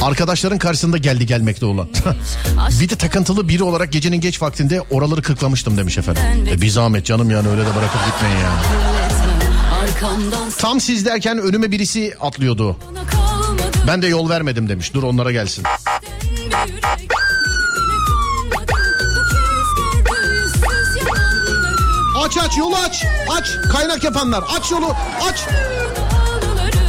[0.02, 1.88] Arkadaşların karşısında geldi gelmekte olan.
[2.82, 6.24] bir de takıntılı biri olarak gecenin geç vaktinde oraları kırklamıştım demiş efendim.
[6.52, 8.62] E bir zahmet canım yani öyle de bırakıp gitmeyin yani.
[10.58, 12.78] Tam siz derken önüme birisi atlıyordu.
[13.88, 14.94] Ben de yol vermedim demiş.
[14.94, 15.64] Dur onlara gelsin.
[22.18, 23.06] Aç aç yolu aç.
[23.30, 24.44] Aç kaynak yapanlar.
[24.60, 24.96] Aç yolu
[25.30, 25.48] aç.
[25.48, 26.86] vedaları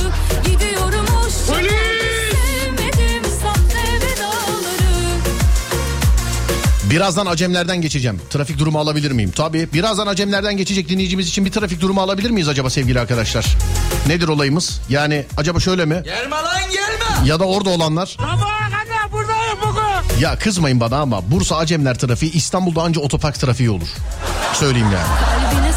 [6.91, 8.21] Birazdan acemlerden geçeceğim.
[8.31, 9.33] Trafik durumu alabilir miyim?
[9.37, 9.69] Tabii.
[9.73, 13.47] Birazdan acemlerden geçecek dinleyicimiz için bir trafik durumu alabilir miyiz acaba sevgili arkadaşlar?
[14.07, 14.81] Nedir olayımız?
[14.89, 16.03] Yani acaba şöyle mi?
[16.05, 16.86] Gelme lan gelme.
[17.25, 18.17] Ya da orada olanlar?
[20.21, 23.89] Ya kızmayın bana ama Bursa Acemler trafiği İstanbul'da anca otopark trafiği olur.
[24.55, 25.07] Söyleyeyim yani.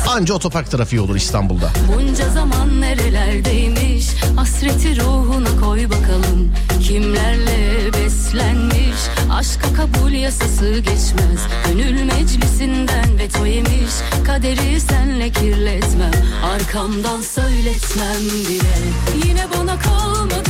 [0.08, 1.70] Anca otopark trafiği olur İstanbul'da.
[1.96, 6.52] Bunca zaman nerelerdeymiş Hasreti ruhuna koy bakalım
[6.88, 9.00] Kimlerle beslenmiş
[9.32, 13.92] Aşka kabul yasası geçmez Gönül meclisinden veto yemiş
[14.26, 16.12] Kaderi senle kirletmem
[16.54, 20.49] Arkamdan söyletmem bile Yine bana kalmadı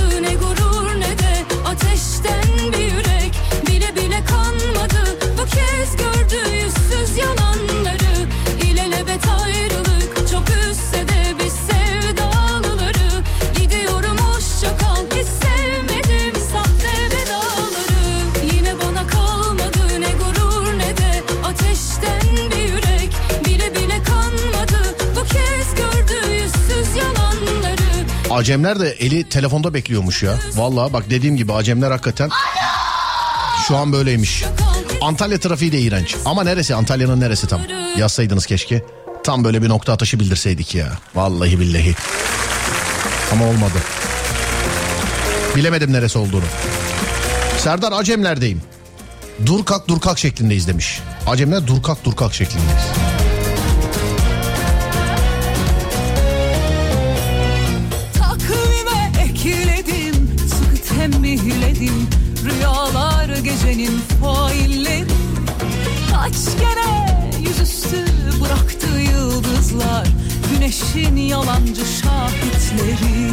[28.32, 30.34] Acemler de eli telefonda bekliyormuş ya.
[30.56, 32.30] Vallahi bak dediğim gibi Acemler hakikaten
[33.68, 34.44] şu an böyleymiş.
[35.02, 36.16] Antalya trafiği de iğrenç.
[36.26, 36.76] Ama neresi?
[36.76, 37.62] Antalya'nın neresi tam?
[37.98, 38.84] Yazsaydınız keşke.
[39.24, 40.88] Tam böyle bir nokta atışı bildirseydik ya.
[41.16, 41.96] Vallahi billahi.
[43.32, 43.78] Ama olmadı.
[45.56, 46.44] Bilemedim neresi olduğunu.
[47.58, 48.62] Serdar Acemler'deyim.
[49.46, 51.00] Dur kalk dur kalk şeklindeyiz demiş.
[51.28, 52.84] Acemler dur kalk dur kalk şeklindeyiz.
[63.70, 65.06] Rüyalar gecenin failleri
[66.12, 68.06] Kaç kere yüzüstü
[68.42, 70.08] bıraktı yıldızlar
[70.54, 73.30] Güneşin yalancı şahitleri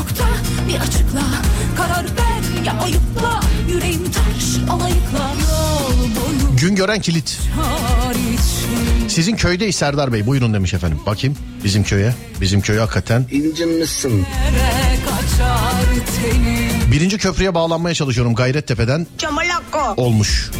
[0.00, 0.24] nokta
[0.68, 1.22] bir açıkla
[1.76, 7.40] Karar ver ya ayıpla yüreğim taş alayıkla Yol boyu Gün gören kilit.
[9.08, 10.98] Sizin köydeyiz Serdar Bey buyurun demiş efendim.
[11.06, 12.14] Bakayım bizim köye.
[12.40, 13.26] Bizim köy hakikaten.
[13.30, 14.26] İncinmişsin.
[16.92, 19.06] Birinci köprüye bağlanmaya çalışıyorum Gayrettepe'den.
[19.18, 20.50] Çamalakko Olmuş.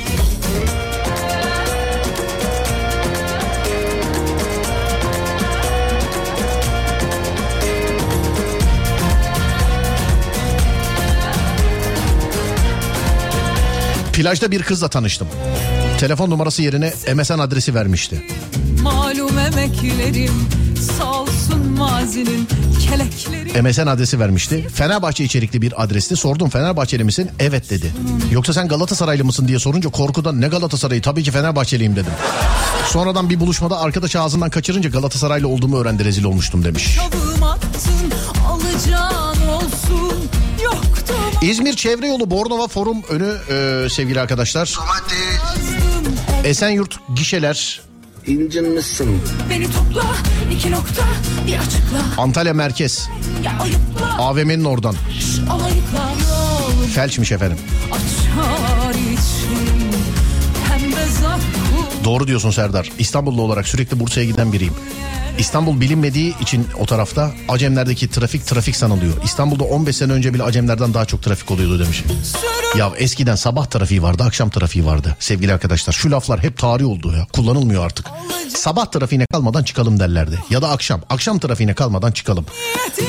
[14.21, 15.29] Plajda bir kızla tanıştım.
[15.99, 18.27] Telefon numarası yerine MSN adresi vermişti.
[18.83, 20.49] Malum emeklerim
[20.99, 22.49] sağ olsun mazinin
[22.89, 24.69] kelekleri MSN adresi vermişti.
[24.75, 26.17] Fenerbahçe içerikli bir adresti.
[26.17, 27.31] Sordum Fenerbahçeli misin?
[27.39, 27.93] Evet dedi.
[28.33, 32.13] Yoksa sen Galatasaraylı mısın diye sorunca korkudan ne Galatasaray'ı tabii ki Fenerbahçeliyim dedim.
[32.89, 36.99] Sonradan bir buluşmada arkadaş ağzından kaçırınca Galatasaraylı olduğumu öğrendi rezil olmuştum demiş.
[37.43, 38.13] Attın
[38.49, 40.31] alacağın olsun
[41.43, 44.79] İzmir Çevre Yolu Bornova Forum önü e, sevgili arkadaşlar.
[46.45, 47.81] Esenyurt gişeler
[48.27, 49.23] İncinmişsin.
[49.51, 50.05] beni topla
[50.53, 51.03] iki nokta
[51.47, 53.09] bir açıkla Antalya Merkez
[54.19, 54.95] AVM'nin oradan.
[56.95, 57.59] Felçmiş efendim.
[57.93, 59.90] açar azap
[62.05, 62.91] Doğru diyorsun Serdar.
[62.99, 64.75] İstanbullu olarak sürekli Bursa'ya giden biriyim.
[65.39, 69.13] İstanbul bilinmediği için o tarafta Acemler'deki trafik trafik sanılıyor.
[69.25, 72.05] İstanbul'da 15 sene önce bile Acemler'den daha çok trafik oluyordu demiş.
[72.79, 75.93] Ya eskiden sabah trafiği vardı, akşam trafiği vardı sevgili arkadaşlar.
[75.93, 77.27] Şu laflar hep tarih oldu ya.
[77.33, 78.07] Kullanılmıyor artık.
[78.49, 80.39] Sabah trafiğine kalmadan çıkalım derlerdi.
[80.51, 81.01] Ya da akşam.
[81.11, 82.47] Akşam trafiğine kalmadan çıkalım.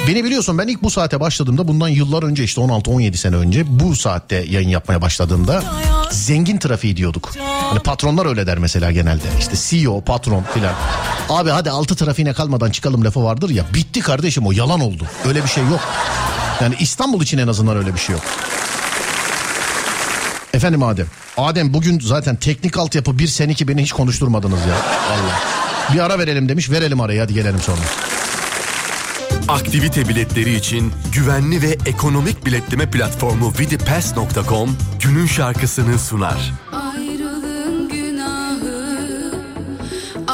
[0.08, 3.96] Beni biliyorsun ben ilk bu saate başladığımda bundan yıllar önce işte 16-17 sene önce bu
[3.96, 5.64] saatte yayın yapmaya başladığımda
[6.12, 7.32] zengin trafiği diyorduk.
[7.70, 9.24] Hani patronlar öyle der mesela genelde.
[9.40, 10.74] İşte CEO, patron filan.
[11.30, 13.66] Abi hadi altı trafiğine kalmadan çıkalım lafı vardır ya.
[13.74, 15.04] Bitti kardeşim o yalan oldu.
[15.28, 15.80] Öyle bir şey yok.
[16.62, 18.24] Yani İstanbul için en azından öyle bir şey yok.
[20.54, 21.08] Efendim Adem.
[21.38, 24.76] Adem bugün zaten teknik altyapı bir seneki beni hiç konuşturmadınız ya.
[25.12, 25.42] Allah.
[25.94, 26.72] Bir ara verelim demiş.
[26.72, 27.82] Verelim arayı hadi gelelim sonra.
[29.48, 36.52] Aktivite biletleri için güvenli ve ekonomik biletleme platformu vidipass.com günün şarkısını sunar.
[36.72, 36.81] Ayrılığın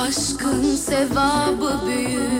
[0.07, 2.36] Aşkın sevabı büyük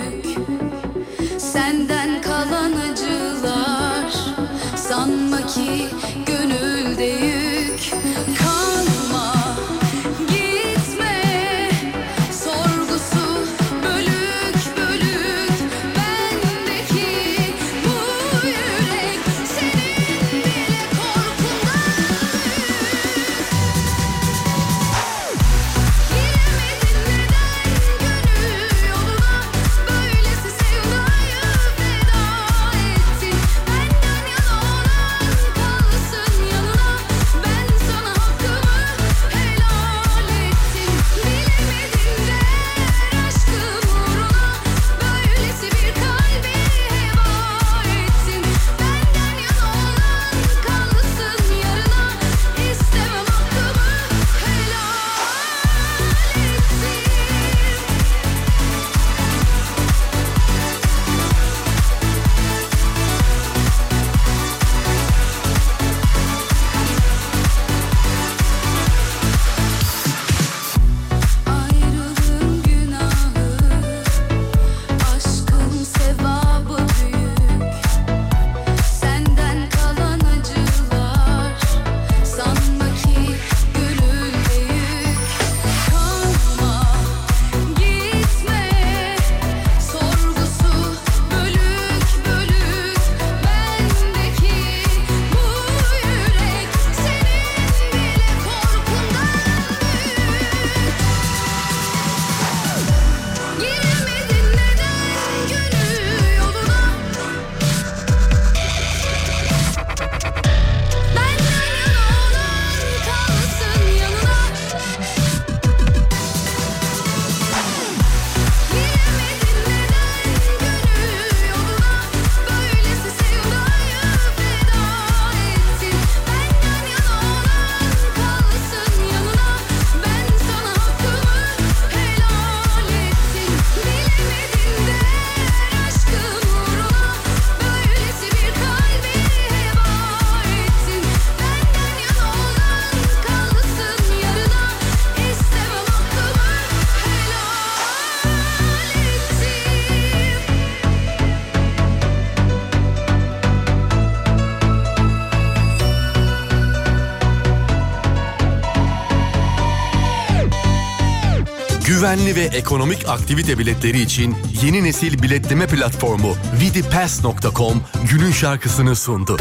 [162.18, 169.38] Güvenli ve ekonomik aktivite biletleri için yeni nesil biletleme platformu vidipass.com günün şarkısını sundu.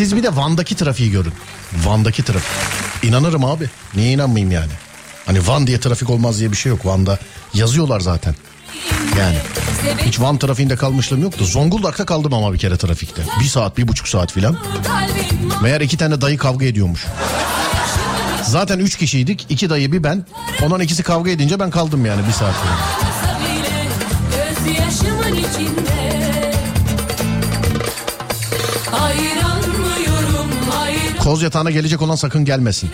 [0.00, 1.32] Siz bir de Van'daki trafiği görün.
[1.84, 2.50] Van'daki trafik.
[3.02, 3.70] İnanırım abi.
[3.94, 4.72] Niye inanmayayım yani?
[5.26, 6.86] Hani Van diye trafik olmaz diye bir şey yok.
[6.86, 7.18] Van'da
[7.54, 8.34] yazıyorlar zaten.
[9.18, 9.36] Yani
[10.06, 11.44] hiç Van trafiğinde kalmışlığım yoktu.
[11.44, 13.22] Zonguldak'ta kaldım ama bir kere trafikte.
[13.40, 14.58] Bir saat, bir buçuk saat filan.
[15.62, 17.06] Meğer iki tane dayı kavga ediyormuş.
[18.46, 19.46] Zaten üç kişiydik.
[19.48, 20.26] iki dayı bir ben.
[20.62, 23.09] Ondan ikisi kavga edince ben kaldım yani bir saat falan.
[31.30, 32.90] Koz yatağına gelecek olan sakın gelmesin.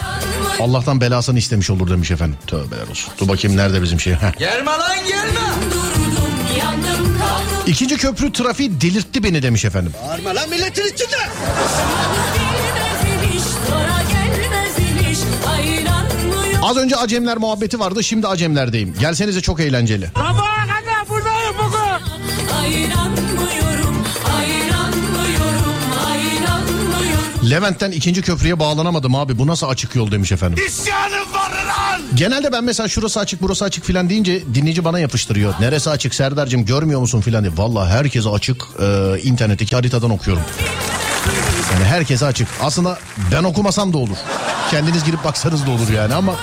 [0.60, 2.38] Allah'tan belasını istemiş olur demiş efendim.
[2.46, 3.12] Tövbeler olsun.
[3.18, 4.12] Dur bakayım nerede bizim şey.
[4.14, 4.38] Heh.
[4.38, 5.40] Gelme lan gelme
[7.66, 9.92] İkinci köprü trafiği delirtti beni demiş efendim.
[10.08, 11.16] Bağırma lan milletin içinde
[16.62, 18.94] Az önce Acemler muhabbeti vardı şimdi Acemlerdeyim.
[19.00, 20.10] Gelsenize çok eğlenceli.
[20.14, 20.55] Sabaha
[27.50, 29.38] Levent'ten ikinci köprüye bağlanamadım abi.
[29.38, 30.64] Bu nasıl açık yol demiş efendim.
[30.66, 35.54] İsyanım var lan Genelde ben mesela şurası açık burası açık filan deyince dinleyici bana yapıştırıyor.
[35.60, 37.56] Neresi açık Serdar'cığım görmüyor musun filan diye.
[37.56, 40.42] Valla herkese açık e, internetteki haritadan okuyorum.
[41.72, 42.48] Yani herkese açık.
[42.62, 42.98] Aslında
[43.32, 44.16] ben okumasam da olur.
[44.70, 46.34] Kendiniz girip baksanız da olur yani ama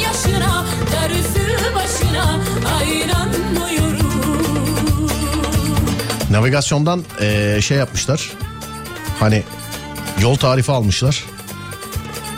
[0.00, 0.64] yaşına
[1.74, 2.40] başına
[6.30, 8.30] navigasyondan e, şey yapmışlar.
[9.20, 9.42] Hani
[10.20, 11.24] yol tarifi almışlar.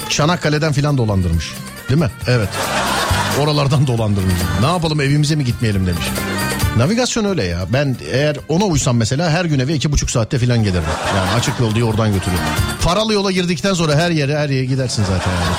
[0.09, 1.53] Çanakkale'den filan dolandırmış.
[1.89, 2.11] Değil mi?
[2.26, 2.49] Evet.
[3.41, 4.35] Oralardan dolandırmış.
[4.61, 6.05] Ne yapalım evimize mi gitmeyelim demiş.
[6.76, 7.59] Navigasyon öyle ya.
[7.72, 10.83] Ben eğer ona uysam mesela her gün eve iki buçuk saatte filan gelirim.
[11.16, 12.43] Yani açık yol diye oradan götürüyor.
[12.83, 15.57] Paralı yola girdikten sonra her yere her yere gidersin zaten yani.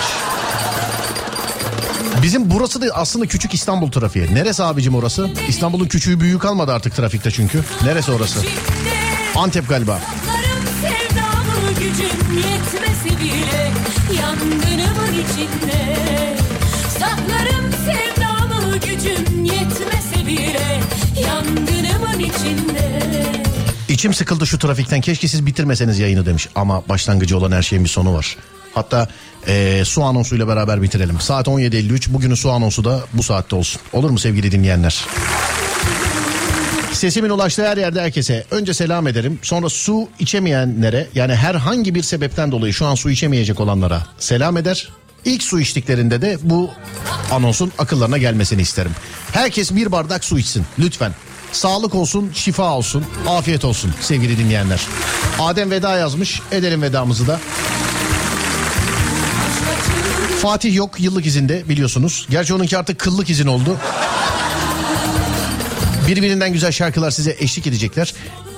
[2.24, 4.36] Bizim burası da aslında küçük İstanbul trafiği.
[4.36, 5.30] Neresi abicim orası?
[5.48, 7.64] İstanbul'un küçüğü büyüğü kalmadı artık trafikte çünkü.
[7.84, 8.40] Neresi orası?
[9.36, 10.00] Antep galiba.
[11.94, 13.72] Gücüm yetmesi bile
[14.22, 15.98] Yangınımın içinde
[17.00, 20.80] Saklarım sevdamı gücüm yetmese bile
[21.28, 23.02] Yangınımın içinde
[23.90, 26.48] İçim sıkıldı şu trafikten keşke siz bitirmeseniz yayını demiş.
[26.56, 28.38] Ama başlangıcı olan her şeyin bir sonu var.
[28.74, 29.08] Hatta
[29.48, 31.20] eee, su anonsuyla beraber bitirelim.
[31.20, 33.82] Saat 17.53 bugünün su anonsu da bu saatte olsun.
[33.94, 35.06] Olur mu sevgili dinleyenler?
[37.04, 39.40] Sesimin ulaştığı her yerde herkese önce selam ederim.
[39.42, 44.90] Sonra su içemeyenlere yani herhangi bir sebepten dolayı şu an su içemeyecek olanlara selam eder.
[45.26, 46.70] İlk su içtiklerinde de bu
[47.32, 48.92] anonsun akıllarına gelmesini isterim.
[49.32, 51.12] Herkes bir bardak su içsin lütfen.
[51.52, 54.82] Sağlık olsun, şifa olsun, afiyet olsun sevgili dinleyenler.
[55.40, 56.42] Adem veda yazmış.
[56.52, 57.40] Edelim vedamızı da.
[60.42, 62.28] Fatih yok yıllık izinde biliyorsunuz.
[62.30, 63.78] Gerçi onunki artık kıllık izin oldu.
[66.08, 68.14] Birbirinden güzel şarkılar size eşlik edecekler.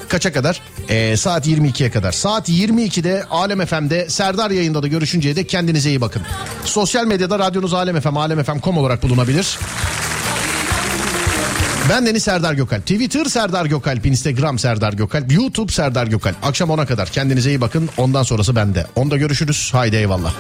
[0.09, 0.61] Kaça kadar?
[0.89, 2.11] Ee, saat 22'ye kadar.
[2.11, 6.21] Saat 22'de Alem FM'de Serdar yayında da görüşünceye dek kendinize iyi bakın.
[6.65, 9.59] Sosyal medyada radyonuz Alem FM, alemfm.com olarak bulunabilir.
[11.89, 12.81] Ben Deniz Serdar Gökalp.
[12.81, 16.35] Twitter Serdar Gökalp, Instagram Serdar Gökalp, YouTube Serdar Gökalp.
[16.43, 17.89] Akşam 10'a kadar kendinize iyi bakın.
[17.97, 18.87] Ondan sonrası bende.
[18.95, 19.69] Onda görüşürüz.
[19.73, 20.33] Haydi eyvallah.